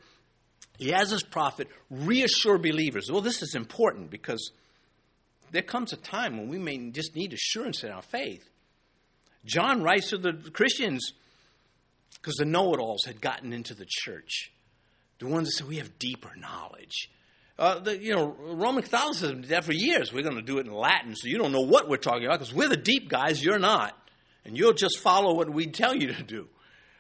[0.78, 3.10] he has his prophet reassure believers.
[3.12, 4.52] Well, this is important because
[5.52, 8.50] there comes a time when we may just need assurance in our faith.
[9.46, 11.14] John writes to the Christians
[12.16, 14.52] because the know it alls had gotten into the church.
[15.20, 17.10] The ones that said, We have deeper knowledge.
[17.58, 20.14] Uh, the, you know, Roman Catholicism did that for years.
[20.14, 22.40] We're going to do it in Latin, so you don't know what we're talking about
[22.40, 23.98] because we're the deep guys, you're not.
[24.46, 26.48] And you'll just follow what we tell you to do.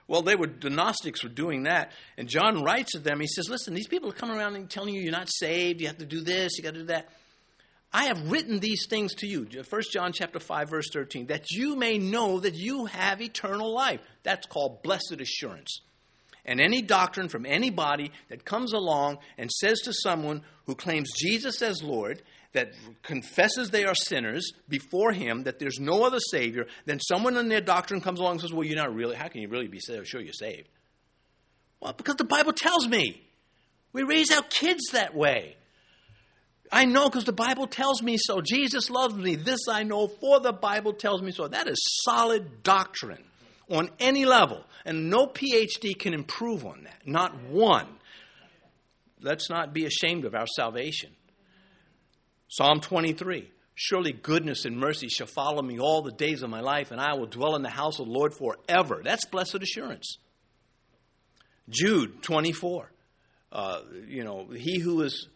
[0.09, 1.91] Well, they were, the Gnostics were doing that.
[2.17, 4.93] And John writes to them, he says, Listen, these people are coming around and telling
[4.93, 7.09] you you're not saved, you have to do this, you got to do that.
[7.91, 11.75] I have written these things to you, 1 John chapter 5 verse 13, that you
[11.75, 13.99] may know that you have eternal life.
[14.23, 15.81] That's called blessed assurance.
[16.45, 21.61] And any doctrine from anybody that comes along and says to someone who claims Jesus
[21.61, 22.21] as Lord,
[22.53, 22.73] that
[23.03, 27.61] confesses they are sinners before him, that there's no other Savior, then someone in their
[27.61, 30.07] doctrine comes along and says, Well, you're not really, how can you really be saved?
[30.07, 30.67] Sure, you're saved.
[31.79, 33.25] Well, because the Bible tells me.
[33.91, 35.55] We raise our kids that way.
[36.71, 38.41] I know because the Bible tells me so.
[38.41, 39.35] Jesus loves me.
[39.35, 41.47] This I know, for the Bible tells me so.
[41.47, 43.23] That is solid doctrine
[43.69, 44.63] on any level.
[44.85, 47.01] And no PhD can improve on that.
[47.05, 47.87] Not one.
[49.21, 51.11] Let's not be ashamed of our salvation.
[52.47, 53.51] Psalm 23
[53.81, 57.13] Surely goodness and mercy shall follow me all the days of my life, and I
[57.13, 58.99] will dwell in the house of the Lord forever.
[59.01, 60.17] That's blessed assurance.
[61.69, 62.91] Jude 24.
[63.53, 65.29] Uh, you know, he who is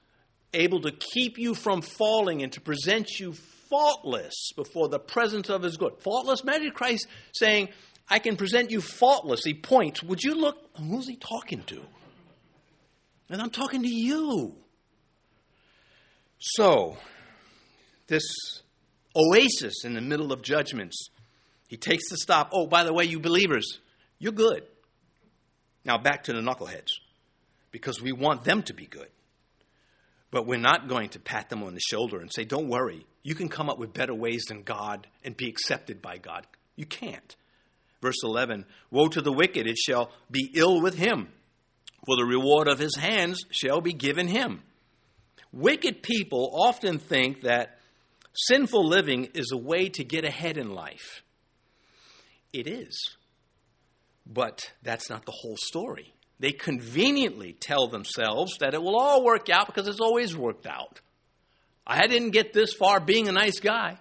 [0.53, 3.33] able to keep you from falling and to present you
[3.69, 5.93] faultless before the presence of his good.
[5.99, 7.69] Faultless measure, Christ saying,
[8.09, 9.43] I can present you faultless.
[9.43, 10.03] He points.
[10.03, 10.57] Would you look?
[10.77, 11.81] Oh, who's he talking to?
[13.29, 14.55] And I'm talking to you.
[16.37, 16.97] So,
[18.07, 18.23] this
[19.15, 21.07] oasis in the middle of judgments,
[21.67, 22.49] he takes the stop.
[22.53, 23.79] Oh, by the way, you believers,
[24.19, 24.63] you're good.
[25.85, 26.91] Now back to the knuckleheads,
[27.71, 29.07] because we want them to be good.
[30.33, 33.35] But we're not going to pat them on the shoulder and say, don't worry, you
[33.35, 36.47] can come up with better ways than God and be accepted by God.
[36.75, 37.35] You can't.
[38.01, 41.27] Verse 11 Woe to the wicked, it shall be ill with him,
[42.07, 44.63] for the reward of his hands shall be given him.
[45.51, 47.77] Wicked people often think that
[48.33, 51.21] sinful living is a way to get ahead in life.
[52.51, 53.15] It is.
[54.25, 56.11] But that's not the whole story.
[56.43, 60.99] They conveniently tell themselves that it will all work out because it's always worked out.
[61.87, 63.97] I didn't get this far being a nice guy.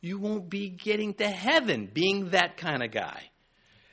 [0.00, 3.24] You won't be getting to heaven being that kind of guy.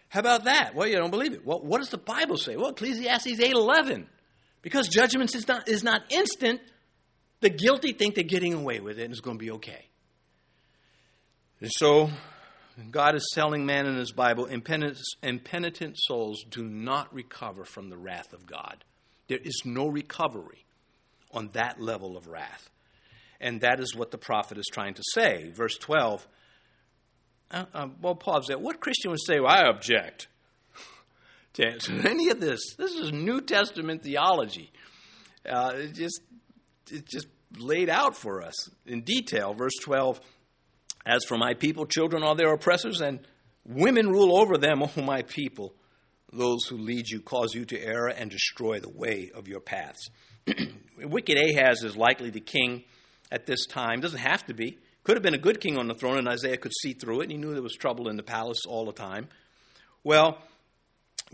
[0.07, 0.76] How about that?
[0.76, 1.45] Well, you don't believe it.
[1.45, 2.55] Well, what does the Bible say?
[2.55, 4.05] Well, Ecclesiastes 8.11.
[4.61, 6.61] Because judgment is not, is not instant,
[7.41, 9.89] the guilty think they're getting away with it and it's going to be okay.
[11.59, 12.11] And so
[12.91, 18.34] God is telling man in his Bible, impenitent, souls do not recover from the wrath
[18.34, 18.84] of God.
[19.28, 20.65] There is no recovery
[21.32, 22.69] on that level of wrath.
[23.41, 25.49] And that is what the prophet is trying to say.
[25.49, 26.28] Verse 12.
[27.49, 30.28] Uh, uh, well, Paul said, what Christian would say, well, I object
[31.53, 31.65] to
[32.07, 32.75] any of this?
[32.78, 34.71] This is New Testament theology.
[35.47, 36.21] Uh, it just,
[36.91, 39.53] it's just laid out for us in detail.
[39.53, 40.19] Verse 12
[41.07, 43.19] as for my people, children are their oppressors, and
[43.65, 45.73] women rule over them, O my people.
[46.33, 50.09] Those who lead you cause you to err and destroy the way of your paths.
[51.01, 52.83] Wicked Ahaz is likely the king
[53.31, 54.01] at this time.
[54.01, 54.77] Doesn't have to be.
[55.05, 57.23] Could have been a good king on the throne, and Isaiah could see through it,
[57.23, 59.29] and he knew there was trouble in the palace all the time.
[60.03, 60.39] Well,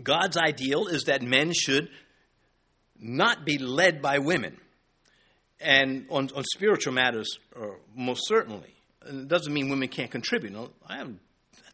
[0.00, 1.88] God's ideal is that men should
[3.00, 4.58] not be led by women.
[5.60, 7.66] And on, on spiritual matters, uh,
[7.96, 8.73] most certainly.
[9.06, 10.52] It doesn't mean women can't contribute.
[10.52, 11.12] No, I have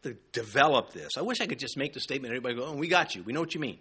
[0.03, 1.11] to develop this.
[1.17, 2.33] I wish I could just make the statement.
[2.33, 3.23] Everybody go, "Oh, we got you.
[3.23, 3.79] We know what you mean,"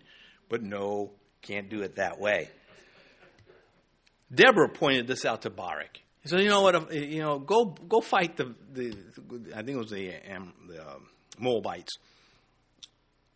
[0.48, 1.10] but no,
[1.42, 2.48] can't do it that way.
[4.32, 6.00] Deborah pointed this out to Barak.
[6.22, 6.92] He said, "You know what?
[6.92, 8.96] You know, go go fight the the.
[9.54, 10.98] I think it was the, um, the uh,
[11.38, 11.96] Moabites.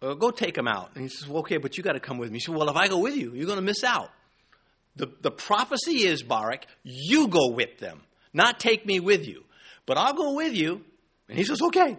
[0.03, 2.19] Uh, go take them out." And he says, well, "Okay, but you got to come
[2.19, 4.11] with me." He said, "Well, if I go with you, you're going to miss out."
[4.97, 8.03] The the prophecy is, Barak, you go whip them,
[8.33, 9.44] not take me with you
[9.87, 10.83] but I'll go with you.
[11.29, 11.97] And he says, okay.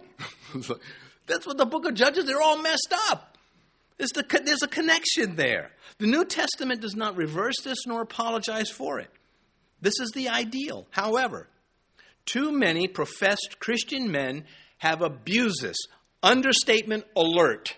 [1.26, 3.36] That's what the book of Judges, they're all messed up.
[3.98, 5.70] The, there's a connection there.
[5.98, 9.10] The New Testament does not reverse this nor apologize for it.
[9.80, 10.86] This is the ideal.
[10.90, 11.48] However,
[12.26, 14.44] too many professed Christian men
[14.78, 15.76] have abused this.
[16.22, 17.76] Understatement alert.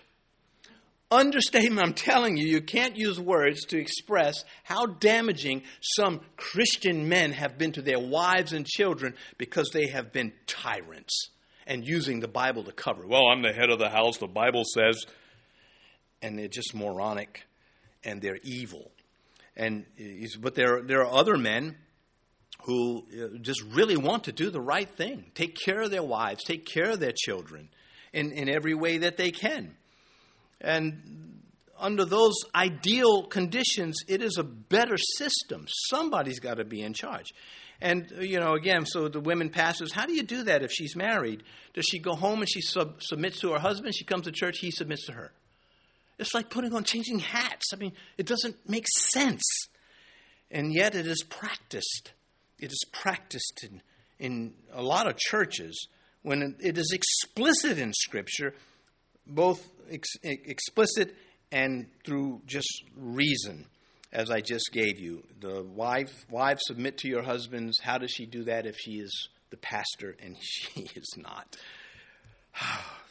[1.11, 1.85] Understatement.
[1.85, 7.57] I'm telling you, you can't use words to express how damaging some Christian men have
[7.57, 11.29] been to their wives and children because they have been tyrants
[11.65, 13.05] and using the Bible to cover.
[13.05, 15.05] Well, I'm the head of the house, the Bible says.
[16.21, 17.45] And they're just moronic
[18.03, 18.91] and they're evil.
[19.55, 19.85] And
[20.39, 21.77] but there there are other men
[22.63, 26.43] who uh, just really want to do the right thing, take care of their wives,
[26.43, 27.69] take care of their children
[28.13, 29.75] in, in every way that they can.
[30.61, 31.39] And
[31.77, 35.65] under those ideal conditions, it is a better system.
[35.89, 37.33] Somebody's got to be in charge.
[37.81, 40.95] And, you know, again, so the women pastors, how do you do that if she's
[40.95, 41.43] married?
[41.73, 43.95] Does she go home and she sub- submits to her husband?
[43.95, 45.31] She comes to church, he submits to her.
[46.17, 47.67] It's like putting on changing hats.
[47.73, 49.43] I mean, it doesn't make sense.
[50.51, 52.11] And yet it is practiced.
[52.59, 53.81] It is practiced in,
[54.19, 55.87] in a lot of churches
[56.21, 58.53] when it is explicit in Scripture,
[59.25, 61.15] both ex- explicit
[61.51, 63.65] and through just reason,
[64.11, 65.23] as I just gave you.
[65.39, 67.79] The wife, wives submit to your husbands.
[67.81, 71.57] How does she do that if she is the pastor and she is not?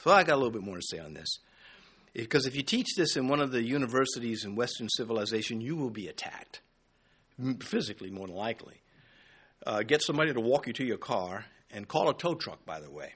[0.04, 1.26] So I got a little bit more to say on this.
[2.14, 5.90] Because if you teach this in one of the universities in Western civilization, you will
[5.90, 6.60] be attacked,
[7.60, 8.80] physically more than likely.
[9.66, 12.80] Uh, get somebody to walk you to your car and call a tow truck, by
[12.80, 13.12] the way,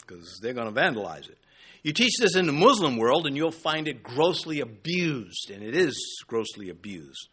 [0.00, 1.38] because they're going to vandalize it.
[1.82, 5.76] You teach this in the Muslim world, and you'll find it grossly abused, and it
[5.76, 7.28] is grossly abused.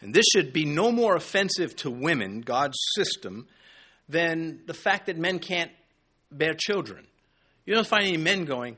[0.00, 3.46] And this should be no more offensive to women, God's system,
[4.08, 5.70] than the fact that men can't
[6.30, 7.06] bear children.
[7.64, 8.76] You don't find any men going,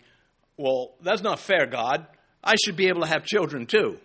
[0.56, 2.06] Well, that's not fair, God.
[2.42, 3.98] I should be able to have children too.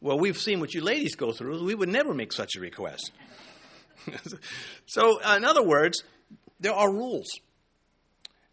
[0.00, 1.64] Well, we've seen what you ladies go through.
[1.64, 3.12] We would never make such a request.
[4.86, 6.02] so, in other words,
[6.58, 7.28] there are rules.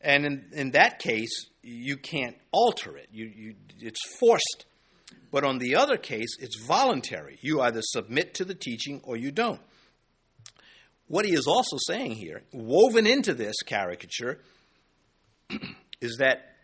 [0.02, 3.10] And in, in that case, you can't alter it.
[3.12, 4.66] You, you, it's forced.
[5.32, 7.38] But on the other case, it's voluntary.
[7.41, 9.62] You either submit to the teaching or you don't.
[11.08, 14.39] What he is also saying here, woven into this caricature,
[16.02, 16.56] is that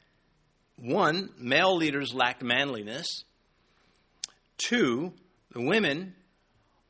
[0.77, 3.23] one, male leaders lack manliness.
[4.57, 5.13] Two,
[5.51, 6.15] the women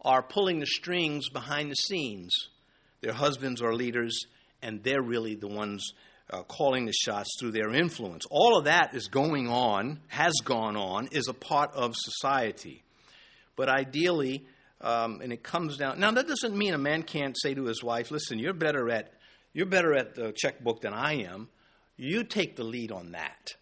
[0.02, 2.34] are pulling the strings behind the scenes.
[3.02, 4.26] Their husbands are leaders,
[4.62, 5.94] and they're really the ones
[6.30, 8.26] uh, calling the shots through their influence.
[8.30, 12.84] All of that is going on, has gone on, is a part of society.
[13.56, 14.46] But ideally,
[14.82, 16.00] um, and it comes down.
[16.00, 19.14] Now that doesn't mean a man can't say to his wife, "Listen, you're better at
[19.54, 21.48] you're better at the checkbook than I am.
[21.98, 23.56] You take the lead on that."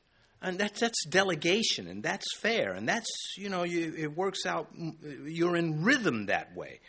[0.43, 4.67] and that's that's delegation, and that's fair, and that's you know you, it works out.
[5.25, 6.81] You're in rhythm that way.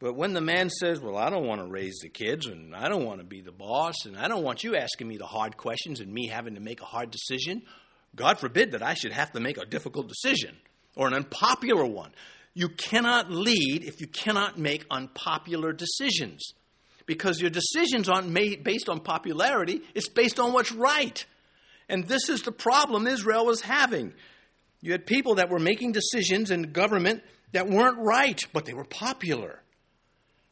[0.00, 2.88] But when the man says, "Well, I don't want to raise the kids, and I
[2.88, 5.56] don't want to be the boss, and I don't want you asking me the hard
[5.56, 7.62] questions and me having to make a hard decision,"
[8.14, 10.56] God forbid that I should have to make a difficult decision
[10.94, 12.12] or an unpopular one.
[12.54, 16.52] You cannot lead if you cannot make unpopular decisions.
[17.06, 21.24] Because your decisions aren't made based on popularity, it's based on what's right.
[21.88, 24.12] And this is the problem Israel was having.
[24.80, 27.22] You had people that were making decisions in government
[27.52, 29.62] that weren't right, but they were popular.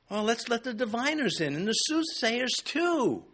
[0.08, 3.24] Well, let's let the diviners in and the soothsayers too.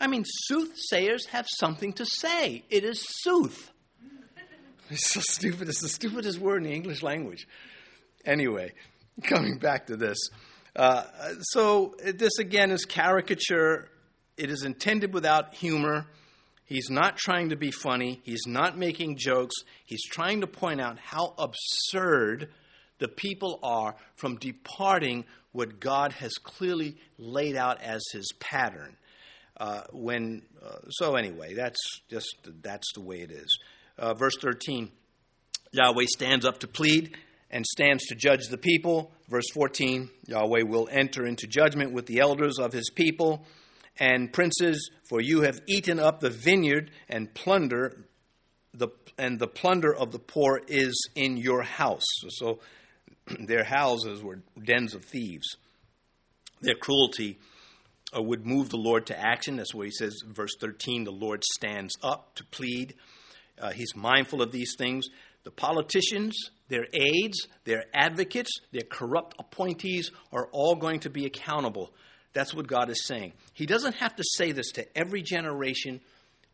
[0.00, 2.64] I mean, soothsayers have something to say.
[2.70, 3.70] It is sooth.
[4.92, 5.68] It's so stupid.
[5.68, 7.46] It's the stupidest word in the English language.
[8.24, 8.72] Anyway,
[9.22, 10.18] coming back to this.
[10.74, 11.04] Uh,
[11.42, 13.88] so, this again is caricature.
[14.36, 16.06] It is intended without humor.
[16.64, 18.20] He's not trying to be funny.
[18.24, 19.54] He's not making jokes.
[19.84, 22.48] He's trying to point out how absurd
[22.98, 28.96] the people are from departing what God has clearly laid out as his pattern.
[29.56, 33.58] Uh, when uh, so anyway, that's just that's the way it is.
[33.98, 34.90] Uh, verse thirteen,
[35.72, 37.16] Yahweh stands up to plead
[37.50, 39.12] and stands to judge the people.
[39.28, 43.44] Verse fourteen, Yahweh will enter into judgment with the elders of his people
[43.98, 48.06] and princes, for you have eaten up the vineyard and plunder
[48.72, 48.88] the
[49.18, 52.06] and the plunder of the poor is in your house.
[52.28, 52.60] So
[53.40, 55.56] their houses were dens of thieves.
[56.60, 57.38] Their cruelty
[58.14, 59.56] uh, would move the Lord to action.
[59.56, 62.94] That's what he says, verse 13 the Lord stands up to plead.
[63.60, 65.06] Uh, he's mindful of these things.
[65.44, 66.36] The politicians,
[66.68, 71.92] their aides, their advocates, their corrupt appointees are all going to be accountable
[72.32, 73.32] that's what God is saying.
[73.54, 76.00] He doesn't have to say this to every generation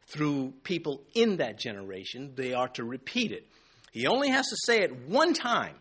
[0.06, 3.46] through people in that generation, they are to repeat it.
[3.92, 5.74] He only has to say it one time.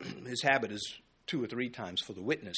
[0.26, 0.94] His habit is
[1.26, 2.56] two or three times for the witness.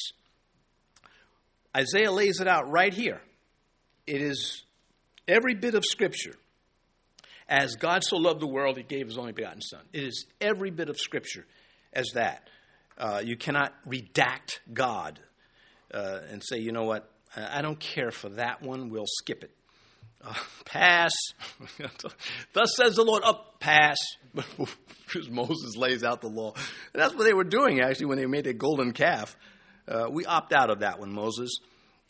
[1.75, 3.21] Isaiah lays it out right here.
[4.05, 4.63] It is
[5.27, 6.35] every bit of Scripture.
[7.47, 9.81] As God so loved the world, he gave his only begotten Son.
[9.91, 11.45] It is every bit of Scripture
[11.91, 12.49] as that.
[12.97, 15.19] Uh, you cannot redact God
[15.93, 19.51] uh, and say, you know what, I don't care for that one, we'll skip it.
[20.23, 20.33] Uh,
[20.65, 21.11] pass.
[22.53, 23.97] Thus says the Lord, up, pass.
[25.05, 26.53] Because Moses lays out the law.
[26.55, 29.37] And that's what they were doing, actually, when they made a golden calf.
[29.87, 31.51] Uh, we opt out of that one, Moses.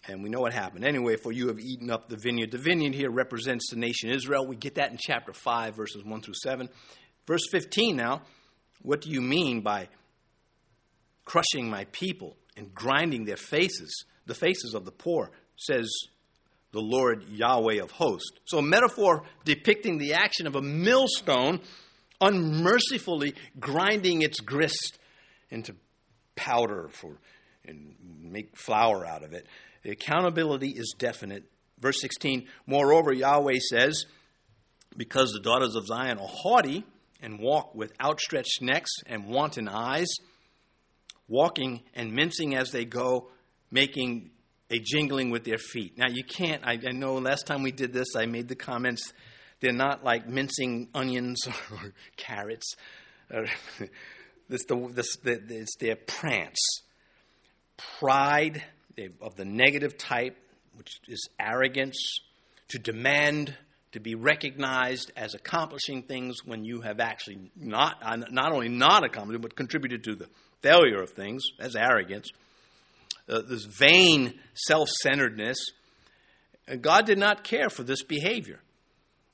[0.07, 0.85] And we know what happened.
[0.85, 2.51] Anyway, for you have eaten up the vineyard.
[2.51, 4.47] The vineyard here represents the nation Israel.
[4.47, 6.69] We get that in chapter 5, verses 1 through 7.
[7.27, 8.21] Verse 15 now,
[8.81, 9.89] what do you mean by
[11.25, 15.89] crushing my people and grinding their faces, the faces of the poor, says
[16.71, 18.31] the Lord Yahweh of hosts.
[18.45, 21.61] So, a metaphor depicting the action of a millstone
[22.21, 24.97] unmercifully grinding its grist
[25.49, 25.75] into
[26.35, 27.17] powder for
[27.65, 29.47] and make flour out of it.
[29.83, 31.43] The accountability is definite.
[31.79, 34.05] Verse 16, moreover, Yahweh says,
[34.95, 36.85] Because the daughters of Zion are haughty
[37.21, 40.09] and walk with outstretched necks and wanton eyes,
[41.27, 43.29] walking and mincing as they go,
[43.71, 44.31] making
[44.69, 45.97] a jingling with their feet.
[45.97, 49.13] Now, you can't, I, I know last time we did this, I made the comments,
[49.63, 52.75] they're not like mincing onions or carrots.
[54.49, 56.59] this, the, this, the, it's their prance.
[57.99, 58.61] Pride
[59.21, 60.37] of the negative type,
[60.75, 62.19] which is arrogance,
[62.67, 63.55] to demand
[63.93, 67.97] to be recognized as accomplishing things when you have actually not,
[68.31, 70.27] not only not accomplished, but contributed to the
[70.61, 72.29] failure of things, as arrogance,
[73.29, 75.57] uh, this vain self centeredness.
[76.81, 78.59] God did not care for this behavior.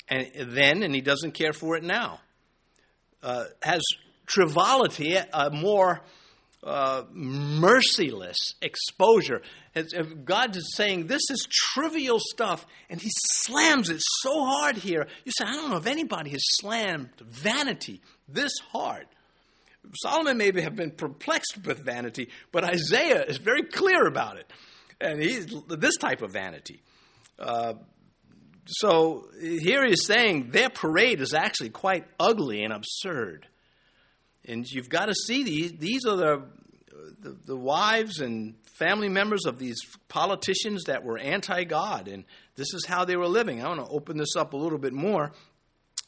[0.10, 2.20] And then, and He doesn't care for it now.
[3.22, 3.82] Uh, has
[4.26, 6.02] triviality a more
[6.64, 9.42] uh, merciless exposure.
[10.26, 15.08] God is saying this is trivial stuff, and He slams it so hard here.
[15.26, 19.06] You say, I don't know if anybody has slammed vanity this hard.
[20.02, 24.52] Solomon may have been perplexed with vanity, but Isaiah is very clear about it.
[25.02, 26.82] And he's this type of vanity.
[27.38, 27.76] Uh,
[28.72, 33.48] so here he's saying their parade is actually quite ugly and absurd.
[34.46, 35.74] And you've got to see these.
[35.74, 36.44] These are the,
[37.20, 42.08] the, the wives and family members of these politicians that were anti God.
[42.08, 43.64] And this is how they were living.
[43.64, 45.32] I want to open this up a little bit more.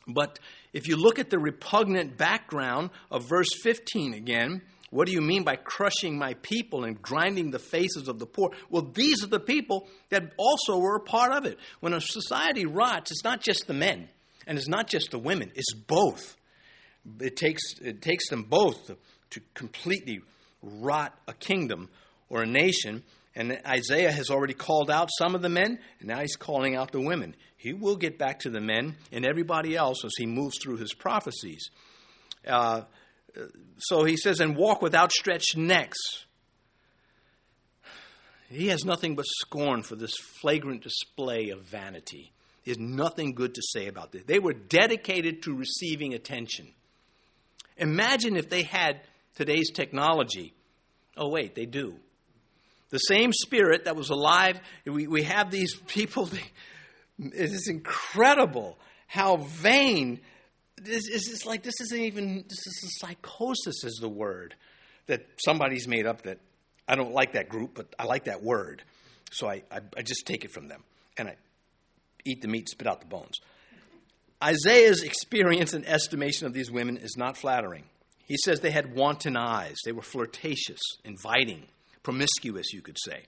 [0.08, 0.40] But
[0.74, 4.62] if you look at the repugnant background of verse 15 again,
[4.92, 8.52] what do you mean by crushing my people and grinding the faces of the poor?
[8.70, 11.58] Well, these are the people that also were a part of it.
[11.80, 14.10] When a society rots, it's not just the men
[14.46, 16.36] and it's not just the women, it's both.
[17.22, 18.92] It takes, it takes them both
[19.32, 20.20] to, completely
[20.62, 21.90] rot a kingdom
[22.30, 23.04] or a nation.
[23.34, 26.92] And Isaiah has already called out some of the men, and now he's calling out
[26.92, 27.34] the women.
[27.56, 30.94] He will get back to the men and everybody else as he moves through his
[30.94, 31.70] prophecies.
[32.46, 32.82] Uh,
[33.78, 35.98] so he says, and walk with outstretched necks.
[38.50, 42.34] He has nothing but scorn for this flagrant display of vanity.
[42.66, 44.24] There's nothing good to say about this.
[44.26, 46.68] They were dedicated to receiving attention.
[47.78, 49.02] Imagine if they had
[49.36, 50.54] today's technology.
[51.18, 51.96] Oh, wait, they do.
[52.90, 56.30] The same spirit that was alive, we, we have these people,
[57.20, 58.78] it is incredible
[59.08, 60.20] how vain.
[60.78, 64.56] This is like this isn't even this is a psychosis is the word
[65.08, 66.40] that somebody's made up that
[66.88, 68.84] I don't like that group, but I like that word.
[69.32, 70.84] So I, I, I just take it from them
[71.18, 71.36] and I
[72.26, 73.40] eat the meat, spit out the bones.
[74.44, 77.84] Isaiah's experience and estimation of these women is not flattering.
[78.26, 81.64] He says they had wanton eyes, they were flirtatious, inviting,
[82.02, 83.24] promiscuous, you could say.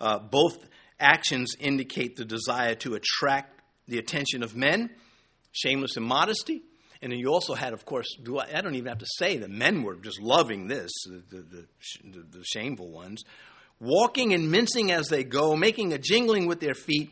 [0.00, 0.66] Uh, both
[0.98, 4.90] actions indicate the desire to attract the attention of men,
[5.58, 6.62] shameless immodesty.
[7.00, 9.36] And then you also had, of course, do I, I don't even have to say
[9.36, 11.66] the men were just loving this, the, the,
[12.04, 13.22] the, the shameful ones,
[13.80, 17.10] walking and mincing as they go, making a jingling with their feet.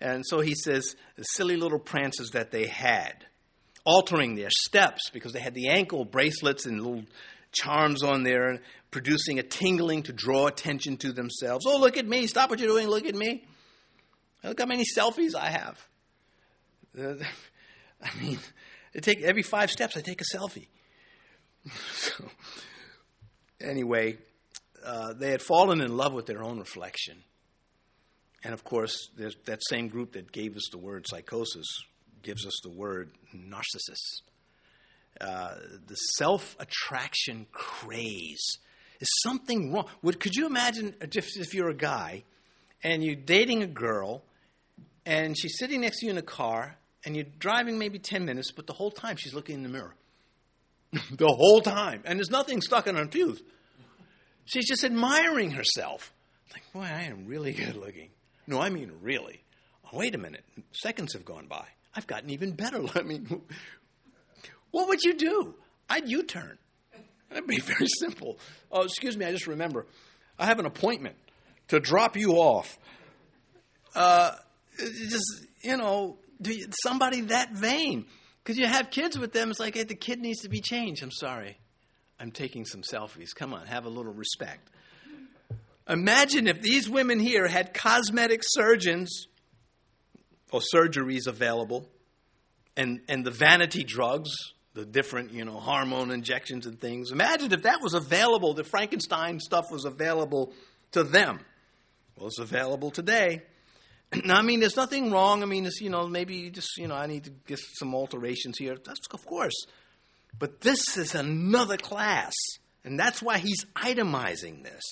[0.00, 3.24] And so he says, the silly little prances that they had,
[3.84, 7.04] altering their steps because they had the ankle bracelets and little
[7.52, 8.60] charms on there,
[8.90, 11.64] producing a tingling to draw attention to themselves.
[11.68, 12.26] Oh, look at me.
[12.26, 12.88] Stop what you're doing.
[12.88, 13.44] Look at me.
[14.42, 15.78] Look how many selfies I have.
[18.02, 18.38] I mean,
[18.94, 20.66] I take every five steps, I take a selfie.
[21.92, 22.24] so,
[23.60, 24.18] anyway,
[24.84, 27.22] uh, they had fallen in love with their own reflection.
[28.44, 31.66] And of course, that same group that gave us the word psychosis
[32.22, 34.22] gives us the word narcissist.
[35.20, 35.54] Uh,
[35.86, 38.58] the self attraction craze.
[39.00, 39.86] Is something wrong?
[40.02, 42.24] Would, could you imagine if, if you're a guy
[42.82, 44.22] and you're dating a girl
[45.04, 48.52] and she's sitting next to you in a car and you're driving maybe 10 minutes,
[48.52, 49.94] but the whole time she's looking in the mirror.
[50.92, 52.02] the whole time.
[52.04, 53.42] And there's nothing stuck in her tooth.
[54.44, 56.12] She's just admiring herself.
[56.52, 58.10] Like, boy, I am really good looking.
[58.46, 59.42] No, I mean really.
[59.86, 60.44] Oh, wait a minute.
[60.72, 61.66] Seconds have gone by.
[61.94, 62.82] I've gotten even better.
[62.94, 63.42] I mean,
[64.70, 65.54] what would you do?
[65.88, 66.58] I'd U turn.
[67.30, 68.38] That'd be very simple.
[68.70, 69.86] Oh, excuse me, I just remember.
[70.38, 71.16] I have an appointment
[71.68, 72.78] to drop you off.
[73.94, 74.32] Uh,
[74.78, 76.16] just, you know,
[76.82, 78.06] somebody that vain.
[78.42, 81.02] Because you have kids with them, it's like, hey, the kid needs to be changed.
[81.02, 81.58] I'm sorry.
[82.18, 83.34] I'm taking some selfies.
[83.34, 84.68] Come on, have a little respect.
[85.88, 89.26] Imagine if these women here had cosmetic surgeons
[90.52, 91.88] or surgeries available
[92.76, 94.30] and, and the vanity drugs,
[94.74, 97.10] the different, you know, hormone injections and things.
[97.10, 100.52] Imagine if that was available, the Frankenstein stuff was available
[100.92, 101.40] to them.
[102.16, 103.42] Well, it's available today.
[104.24, 105.42] Now, I mean, there's nothing wrong.
[105.42, 108.58] I mean, it's, you know, maybe just, you know, I need to get some alterations
[108.58, 108.76] here.
[108.84, 109.66] That's, of course.
[110.38, 112.34] But this is another class.
[112.84, 114.82] And that's why he's itemizing this.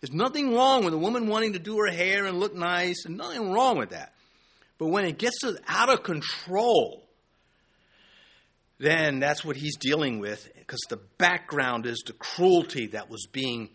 [0.00, 3.16] There's nothing wrong with a woman wanting to do her hair and look nice, and
[3.16, 4.12] nothing wrong with that.
[4.78, 7.02] But when it gets out of control,
[8.78, 13.70] then that's what he's dealing with, because the background is the cruelty that was being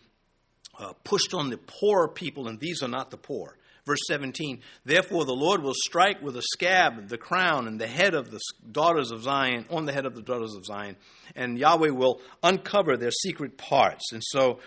[0.78, 3.56] uh, pushed on the poor people, and these are not the poor.
[3.84, 8.14] Verse 17, therefore the Lord will strike with a scab the crown and the head
[8.14, 8.38] of the
[8.70, 10.96] daughters of Zion, on the head of the daughters of Zion,
[11.34, 14.12] and Yahweh will uncover their secret parts.
[14.12, 14.60] And so,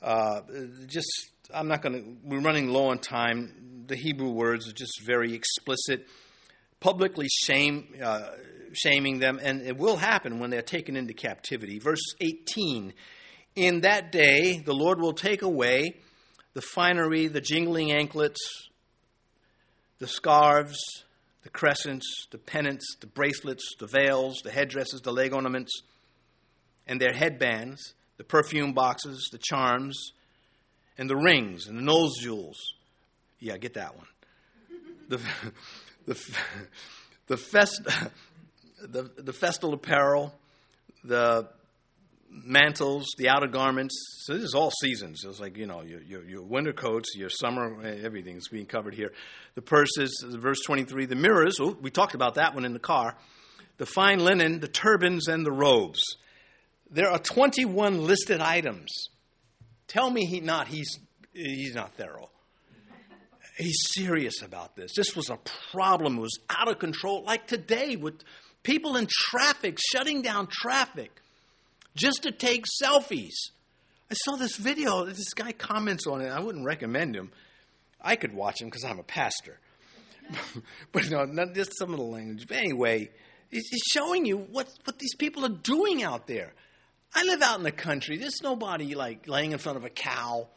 [0.00, 0.40] uh,
[0.86, 3.84] just, I'm not going to, we're running low on time.
[3.88, 6.06] The Hebrew words are just very explicit,
[6.80, 8.30] publicly shame, uh,
[8.72, 11.78] shaming them, and it will happen when they're taken into captivity.
[11.78, 12.94] Verse 18,
[13.54, 15.96] in that day the Lord will take away
[16.54, 18.40] the finery, the jingling anklets,
[19.98, 20.78] the scarves,
[21.42, 25.82] the crescents, the pennants, the bracelets, the veils, the headdresses, the leg ornaments,
[26.86, 30.12] and their headbands, the perfume boxes, the charms,
[30.98, 32.58] and the rings and the nose jewels.
[33.40, 34.06] Yeah, get that one.
[35.08, 35.16] The,
[36.06, 36.36] the,
[37.26, 37.82] the, fest,
[38.82, 40.34] the, the festal apparel,
[41.02, 41.48] the
[42.32, 43.94] mantles, the outer garments.
[44.24, 45.24] So this is all seasons.
[45.24, 48.66] It's like, you know, your, your, your winter coats, your summer, eh, everything is being
[48.66, 49.12] covered here.
[49.54, 53.16] The purses, verse 23, the mirrors, oh, we talked about that one in the car.
[53.78, 56.16] The fine linen, the turbans, and the robes.
[56.90, 59.08] There are 21 listed items.
[59.88, 60.98] Tell me he not, he's,
[61.32, 62.30] he's not thorough.
[63.58, 64.92] He's serious about this.
[64.96, 65.38] This was a
[65.72, 66.18] problem.
[66.18, 67.22] It was out of control.
[67.24, 68.22] Like today with
[68.62, 71.21] people in traffic, shutting down traffic
[71.94, 73.34] just to take selfies.
[74.10, 75.04] I saw this video.
[75.06, 76.28] This guy comments on it.
[76.28, 77.32] I wouldn't recommend him.
[78.00, 79.58] I could watch him because I'm a pastor.
[80.92, 82.46] but no, not just some of the language.
[82.48, 83.10] But anyway,
[83.50, 86.52] he's showing you what, what these people are doing out there.
[87.14, 88.16] I live out in the country.
[88.16, 90.48] There's nobody like laying in front of a cow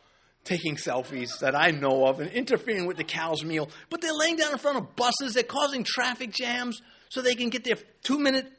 [0.45, 3.69] taking selfies that I know of and interfering with the cow's meal.
[3.89, 5.33] But they're laying down in front of buses.
[5.33, 8.51] They're causing traffic jams so they can get their two minute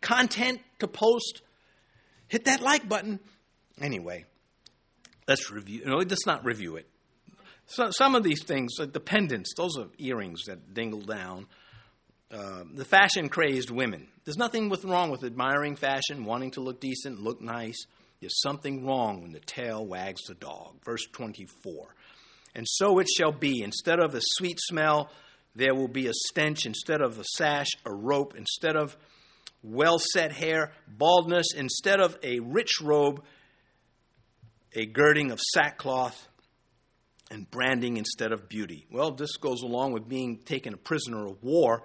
[0.00, 1.42] content to post
[2.28, 3.20] hit that like button.
[3.80, 4.24] Anyway,
[5.28, 5.82] let's review.
[5.84, 6.88] No, let's not review it.
[7.66, 11.46] So, some of these things, the pendants, those are earrings that dingle down.
[12.30, 14.08] Uh, the fashion crazed women.
[14.24, 17.86] There's nothing with, wrong with admiring fashion, wanting to look decent, look nice.
[18.20, 20.76] There's something wrong when the tail wags the dog.
[20.84, 21.94] Verse 24.
[22.54, 23.62] And so it shall be.
[23.62, 25.10] Instead of a sweet smell,
[25.54, 26.66] there will be a stench.
[26.66, 28.34] Instead of a sash, a rope.
[28.36, 28.96] Instead of
[29.66, 33.22] well set hair, baldness, instead of a rich robe,
[34.74, 36.28] a girding of sackcloth,
[37.30, 38.86] and branding instead of beauty.
[38.90, 41.82] Well, this goes along with being taken a prisoner of war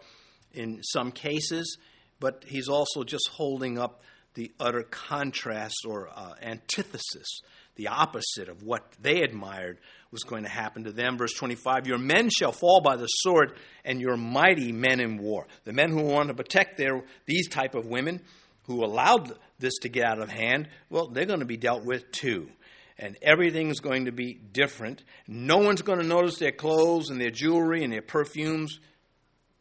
[0.54, 1.78] in some cases,
[2.20, 4.04] but he's also just holding up
[4.36, 7.42] the utter contrast or uh, antithesis,
[7.76, 9.80] the opposite of what they admired
[10.12, 11.18] was going to happen to them.
[11.18, 13.54] Verse 25 Your men shall fall by the sword,
[13.86, 15.48] and your mighty men in war.
[15.64, 18.22] The men who want to protect their, these type of women
[18.64, 22.12] who allowed this to get out of hand, well, they're going to be dealt with
[22.12, 22.50] too.
[22.98, 25.04] And everything's going to be different.
[25.28, 28.80] No one's going to notice their clothes and their jewelry and their perfumes.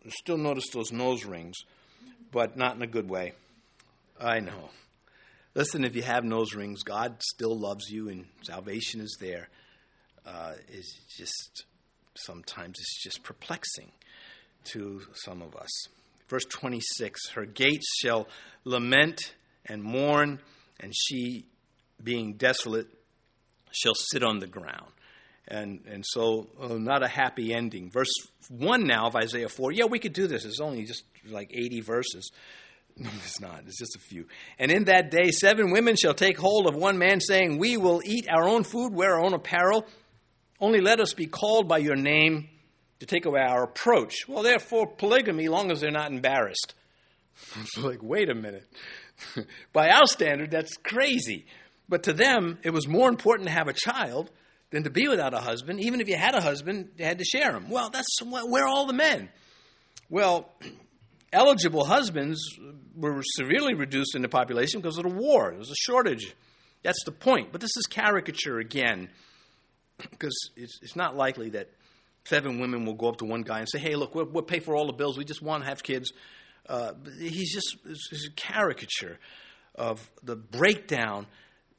[0.05, 1.57] You still notice those nose rings,
[2.33, 3.33] but not in a good way.
[4.21, 4.71] I know.
[5.55, 9.49] Listen, if you have nose rings, God still loves you and salvation is there
[10.27, 11.65] uh, is just
[12.15, 13.91] sometimes it's just perplexing
[14.65, 15.71] to some of us.
[16.29, 18.29] Verse 26 Her gates shall
[18.65, 19.35] lament
[19.67, 20.41] and mourn,
[20.79, 21.45] and she,
[22.03, 22.87] being desolate,
[23.73, 24.93] shall sit on the ground.
[25.49, 27.91] And, and so, uh, not a happy ending.
[27.91, 28.13] Verse
[28.49, 29.73] 1 now of Isaiah 4.
[29.73, 30.45] Yeah, we could do this.
[30.45, 32.31] It's only just like 80 verses.
[32.97, 33.63] No, it's not.
[33.67, 34.27] It's just a few.
[34.59, 38.03] And in that day, seven women shall take hold of one man, saying, We will
[38.05, 39.87] eat our own food, wear our own apparel.
[40.61, 42.49] Only let us be called by your name
[43.01, 44.29] to take away our approach.
[44.29, 46.75] Well, therefore, polygamy, long as they're not embarrassed.
[47.61, 48.67] It's like, wait a minute.
[49.73, 51.47] by our standard, that's crazy.
[51.89, 54.31] But to them, it was more important to have a child
[54.71, 55.81] than to be without a husband.
[55.81, 57.69] Even if you had a husband, you had to share him.
[57.71, 59.29] Well, that's where all the men?
[60.09, 60.53] Well,
[61.33, 62.41] eligible husbands
[62.95, 65.51] were severely reduced in the population because of the war.
[65.51, 66.35] There was a shortage.
[66.83, 67.51] That's the point.
[67.53, 69.09] But this is caricature again,
[70.11, 71.69] because it's, it's not likely that
[72.25, 74.61] seven women will go up to one guy and say, hey, look, we'll, we'll pay
[74.61, 75.19] for all the bills.
[75.19, 76.13] We just want to have kids.
[76.69, 79.19] Uh, he's just he's a caricature
[79.75, 81.27] of the breakdown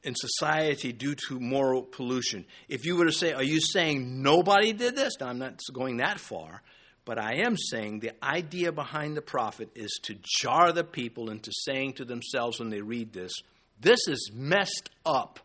[0.03, 2.45] in society due to moral pollution.
[2.67, 5.13] If you were to say, Are you saying nobody did this?
[5.19, 6.61] Now, I'm not going that far,
[7.05, 11.51] but I am saying the idea behind the prophet is to jar the people into
[11.65, 13.31] saying to themselves when they read this,
[13.79, 15.39] This is messed up.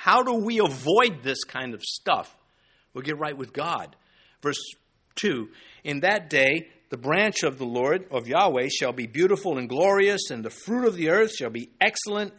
[0.00, 2.34] How do we avoid this kind of stuff?
[2.94, 3.94] We'll get right with God.
[4.40, 4.56] Verse
[5.16, 5.50] 2
[5.84, 10.30] In that day, the branch of the Lord, of Yahweh, shall be beautiful and glorious,
[10.30, 12.32] and the fruit of the earth shall be excellent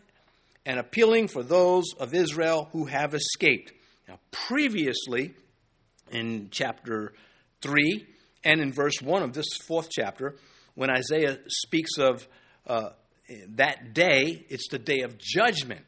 [0.66, 3.74] and appealing for those of Israel who have escaped.
[4.08, 5.36] Now, previously
[6.10, 7.14] in chapter
[7.62, 8.08] 3
[8.44, 10.36] and in verse 1 of this fourth chapter,
[10.74, 12.28] when Isaiah speaks of
[12.66, 12.90] uh,
[13.50, 15.86] that day, it's the day of judgment.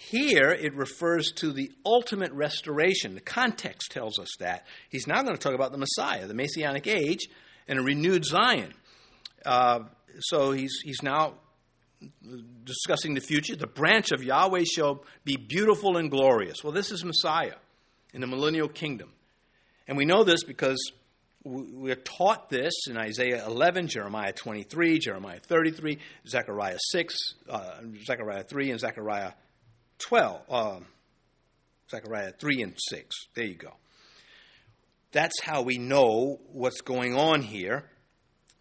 [0.00, 3.16] Here it refers to the ultimate restoration.
[3.16, 4.64] The context tells us that.
[4.90, 7.28] He's now going to talk about the Messiah, the Messianic age,
[7.66, 8.72] and a renewed Zion.
[9.44, 9.80] Uh,
[10.20, 11.34] so he's, he's now
[12.64, 13.56] discussing the future.
[13.56, 16.62] The branch of Yahweh shall be beautiful and glorious.
[16.62, 17.56] Well, this is Messiah
[18.14, 19.12] in the millennial kingdom.
[19.88, 20.92] And we know this because
[21.42, 27.16] we're taught this in Isaiah 11, Jeremiah 23, Jeremiah 33, Zechariah 6,
[27.50, 29.32] uh, Zechariah 3, and Zechariah
[29.98, 30.40] 12.
[30.48, 30.80] Uh,
[31.90, 33.16] Zechariah 3 and 6.
[33.34, 33.72] There you go.
[35.12, 37.84] That's how we know what's going on here.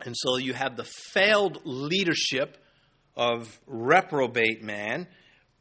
[0.02, 2.58] And so you have the failed leadership
[3.16, 5.08] of reprobate man,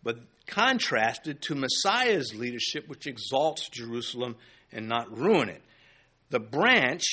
[0.02, 4.36] but contrasted to Messiah's leadership, which exalts Jerusalem
[4.70, 5.62] and not ruin it.
[6.30, 7.04] The branch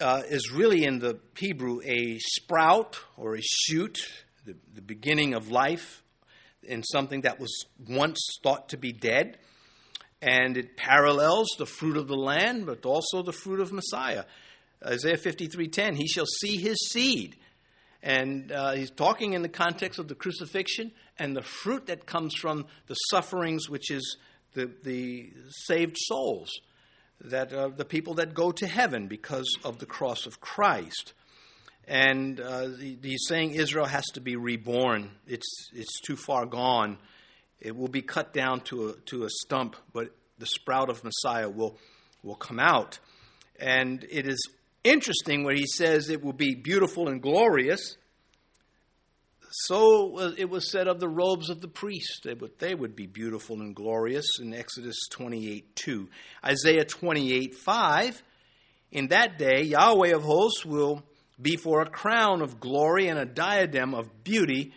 [0.00, 3.98] uh, is really in the Hebrew a sprout or a shoot,
[4.44, 6.03] the, the beginning of life
[6.64, 9.38] in something that was once thought to be dead.
[10.22, 14.24] And it parallels the fruit of the land, but also the fruit of Messiah.
[14.84, 17.36] Isaiah 53:10, he shall see his seed
[18.04, 22.34] and uh, he's talking in the context of the crucifixion and the fruit that comes
[22.34, 24.18] from the sufferings, which is
[24.52, 26.50] the, the saved souls,
[27.22, 31.14] that uh, the people that go to heaven because of the cross of Christ.
[31.86, 35.10] And uh, he's saying Israel has to be reborn.
[35.26, 36.98] It's, it's too far gone.
[37.60, 41.48] It will be cut down to a, to a stump, but the sprout of Messiah
[41.48, 41.78] will,
[42.22, 42.98] will come out.
[43.58, 44.48] And it is
[44.82, 47.96] interesting where he says it will be beautiful and glorious.
[49.50, 53.06] So it was said of the robes of the priest, they would, they would be
[53.06, 56.08] beautiful and glorious in Exodus 28 2.
[56.44, 58.22] Isaiah 28 5.
[58.90, 61.04] In that day, Yahweh of hosts will
[61.40, 64.72] be for a crown of glory and a diadem of beauty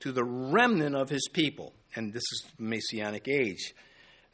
[0.00, 1.72] to the remnant of his people.
[1.94, 3.74] And this is the Messianic age.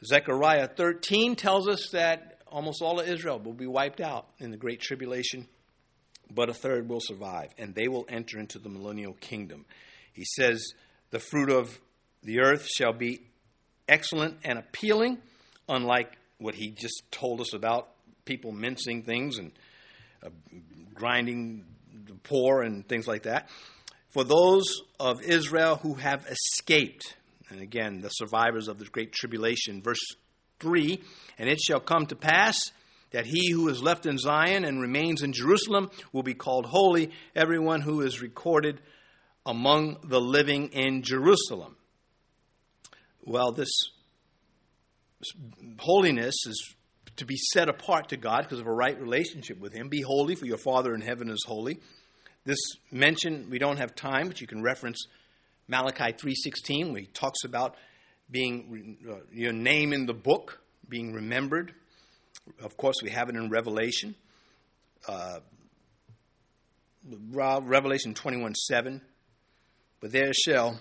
[0.05, 4.57] Zechariah 13 tells us that almost all of Israel will be wiped out in the
[4.57, 5.47] Great Tribulation,
[6.31, 9.65] but a third will survive, and they will enter into the millennial kingdom.
[10.13, 10.73] He says,
[11.11, 11.79] The fruit of
[12.23, 13.23] the earth shall be
[13.89, 15.19] excellent and appealing,
[15.69, 17.89] unlike what he just told us about
[18.25, 19.53] people mincing things and
[20.23, 20.31] uh,
[20.95, 21.65] grinding
[22.07, 23.49] the poor and things like that.
[24.11, 24.65] For those
[24.99, 27.17] of Israel who have escaped,
[27.51, 30.01] and again, the survivors of the great tribulation, verse
[30.61, 31.01] 3
[31.39, 32.73] And it shall come to pass
[33.11, 37.11] that he who is left in Zion and remains in Jerusalem will be called holy,
[37.35, 38.81] everyone who is recorded
[39.47, 41.77] among the living in Jerusalem.
[43.25, 43.71] Well, this
[45.79, 46.75] holiness is
[47.19, 49.89] to be set apart to God because of a right relationship with Him.
[49.89, 51.79] Be holy, for your Father in heaven is holy.
[52.45, 52.59] This
[52.91, 55.07] mention we don't have time, but you can reference
[55.69, 57.77] Malachi 3:16, where he talks about
[58.31, 61.75] being uh, your name in the book, being remembered.
[62.63, 64.15] Of course, we have it in Revelation.
[65.07, 65.41] Uh,
[67.33, 69.01] Revelation 21 7.
[70.01, 70.81] But there shall,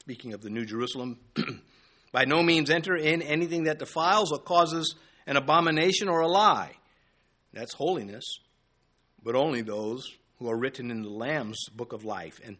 [0.00, 1.18] speaking of the New Jerusalem,
[2.12, 4.94] by no means enter in anything that defiles or causes
[5.26, 6.72] an abomination, or a lie.
[7.52, 8.24] That's holiness,
[9.22, 12.40] but only those who are written in the Lamb's book of life.
[12.44, 12.56] And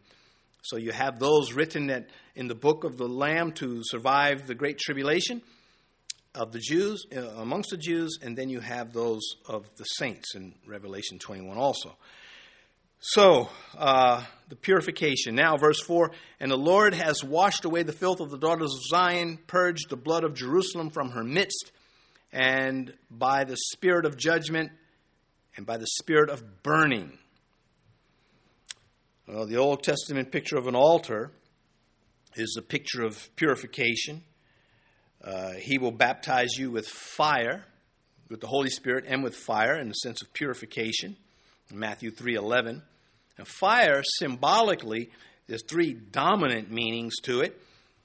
[0.62, 4.78] so you have those written in the book of the Lamb to survive the great
[4.78, 5.42] tribulation
[6.34, 10.34] of the Jews, uh, amongst the Jews, and then you have those of the saints
[10.34, 11.96] in Revelation 21 also.
[12.98, 15.34] So, uh, the purification.
[15.34, 16.10] Now, verse 4
[16.40, 19.96] And the Lord has washed away the filth of the daughters of Zion, purged the
[19.96, 21.72] blood of Jerusalem from her midst,
[22.36, 24.70] and by the spirit of judgment
[25.56, 27.16] and by the spirit of burning.
[29.26, 31.32] Well, the Old Testament picture of an altar
[32.34, 34.22] is a picture of purification.
[35.24, 37.64] Uh, he will baptize you with fire,
[38.28, 41.16] with the Holy Spirit, and with fire in the sense of purification.
[41.72, 42.82] Matthew 3:11.
[43.38, 45.10] Now, fire symbolically,
[45.46, 47.58] there's three dominant meanings to it.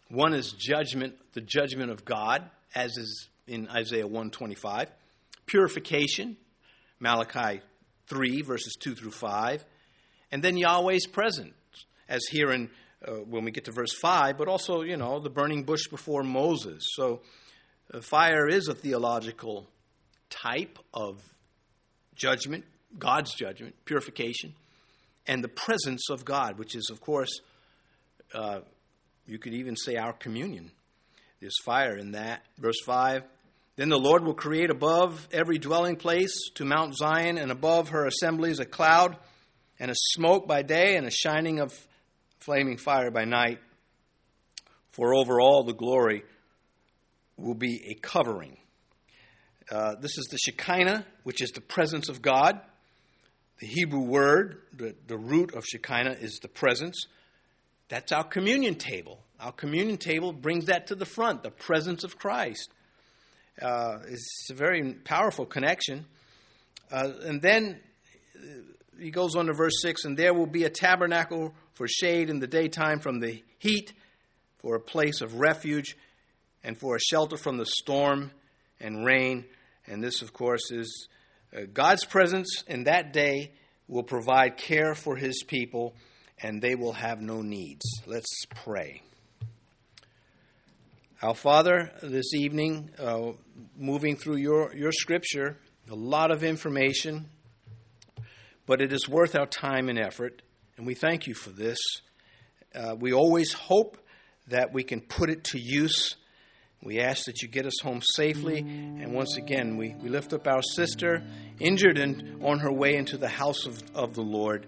[0.07, 4.89] One is judgment, the judgment of God, as is in Isaiah 125.
[5.45, 6.37] Purification,
[6.99, 7.61] Malachi
[8.07, 9.65] 3, verses 2 through 5.
[10.31, 11.53] And then Yahweh's presence,
[12.07, 12.69] as here in
[13.05, 16.23] uh, when we get to verse 5, but also, you know, the burning bush before
[16.23, 16.83] Moses.
[16.93, 17.21] So
[17.91, 19.67] uh, fire is a theological
[20.29, 21.19] type of
[22.15, 22.63] judgment,
[22.97, 24.53] God's judgment, purification,
[25.25, 27.41] and the presence of God, which is, of course,
[28.35, 28.59] uh,
[29.25, 30.71] you could even say our communion.
[31.39, 32.43] There's fire in that.
[32.59, 33.23] Verse 5
[33.81, 38.05] Then the Lord will create above every dwelling place to Mount Zion and above her
[38.05, 39.17] assemblies a cloud
[39.79, 41.73] and a smoke by day and a shining of
[42.37, 43.57] flaming fire by night.
[44.91, 46.21] For over all the glory
[47.37, 48.57] will be a covering.
[49.71, 52.61] Uh, this is the Shekinah, which is the presence of God.
[53.61, 57.07] The Hebrew word, the, the root of Shekinah, is the presence.
[57.89, 59.23] That's our communion table.
[59.39, 62.69] Our communion table brings that to the front, the presence of Christ.
[63.59, 66.05] Uh, it's a very powerful connection.
[66.91, 67.79] Uh, and then
[68.99, 72.39] he goes on to verse 6 and there will be a tabernacle for shade in
[72.39, 73.93] the daytime from the heat,
[74.59, 75.97] for a place of refuge,
[76.63, 78.31] and for a shelter from the storm
[78.79, 79.45] and rain.
[79.87, 81.07] And this, of course, is
[81.55, 83.53] uh, God's presence in that day
[83.87, 85.95] will provide care for his people,
[86.41, 87.85] and they will have no needs.
[88.05, 89.01] Let's pray.
[91.21, 93.33] Our Father, this evening, uh,
[93.77, 95.57] moving through your, your scripture,
[95.89, 97.29] a lot of information
[98.71, 100.41] but it is worth our time and effort,
[100.77, 101.77] and we thank you for this.
[102.73, 103.97] Uh, we always hope
[104.47, 106.15] that we can put it to use.
[106.81, 108.59] We ask that you get us home safely.
[108.59, 111.21] And once again, we, we lift up our sister,
[111.59, 114.65] injured and on her way into the house of, of the Lord.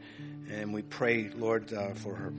[0.52, 2.34] And we pray, Lord, uh, for her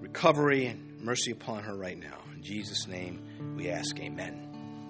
[0.00, 2.21] recovery and mercy upon her right now.
[2.42, 3.22] In Jesus' name,
[3.56, 4.51] we ask, Amen.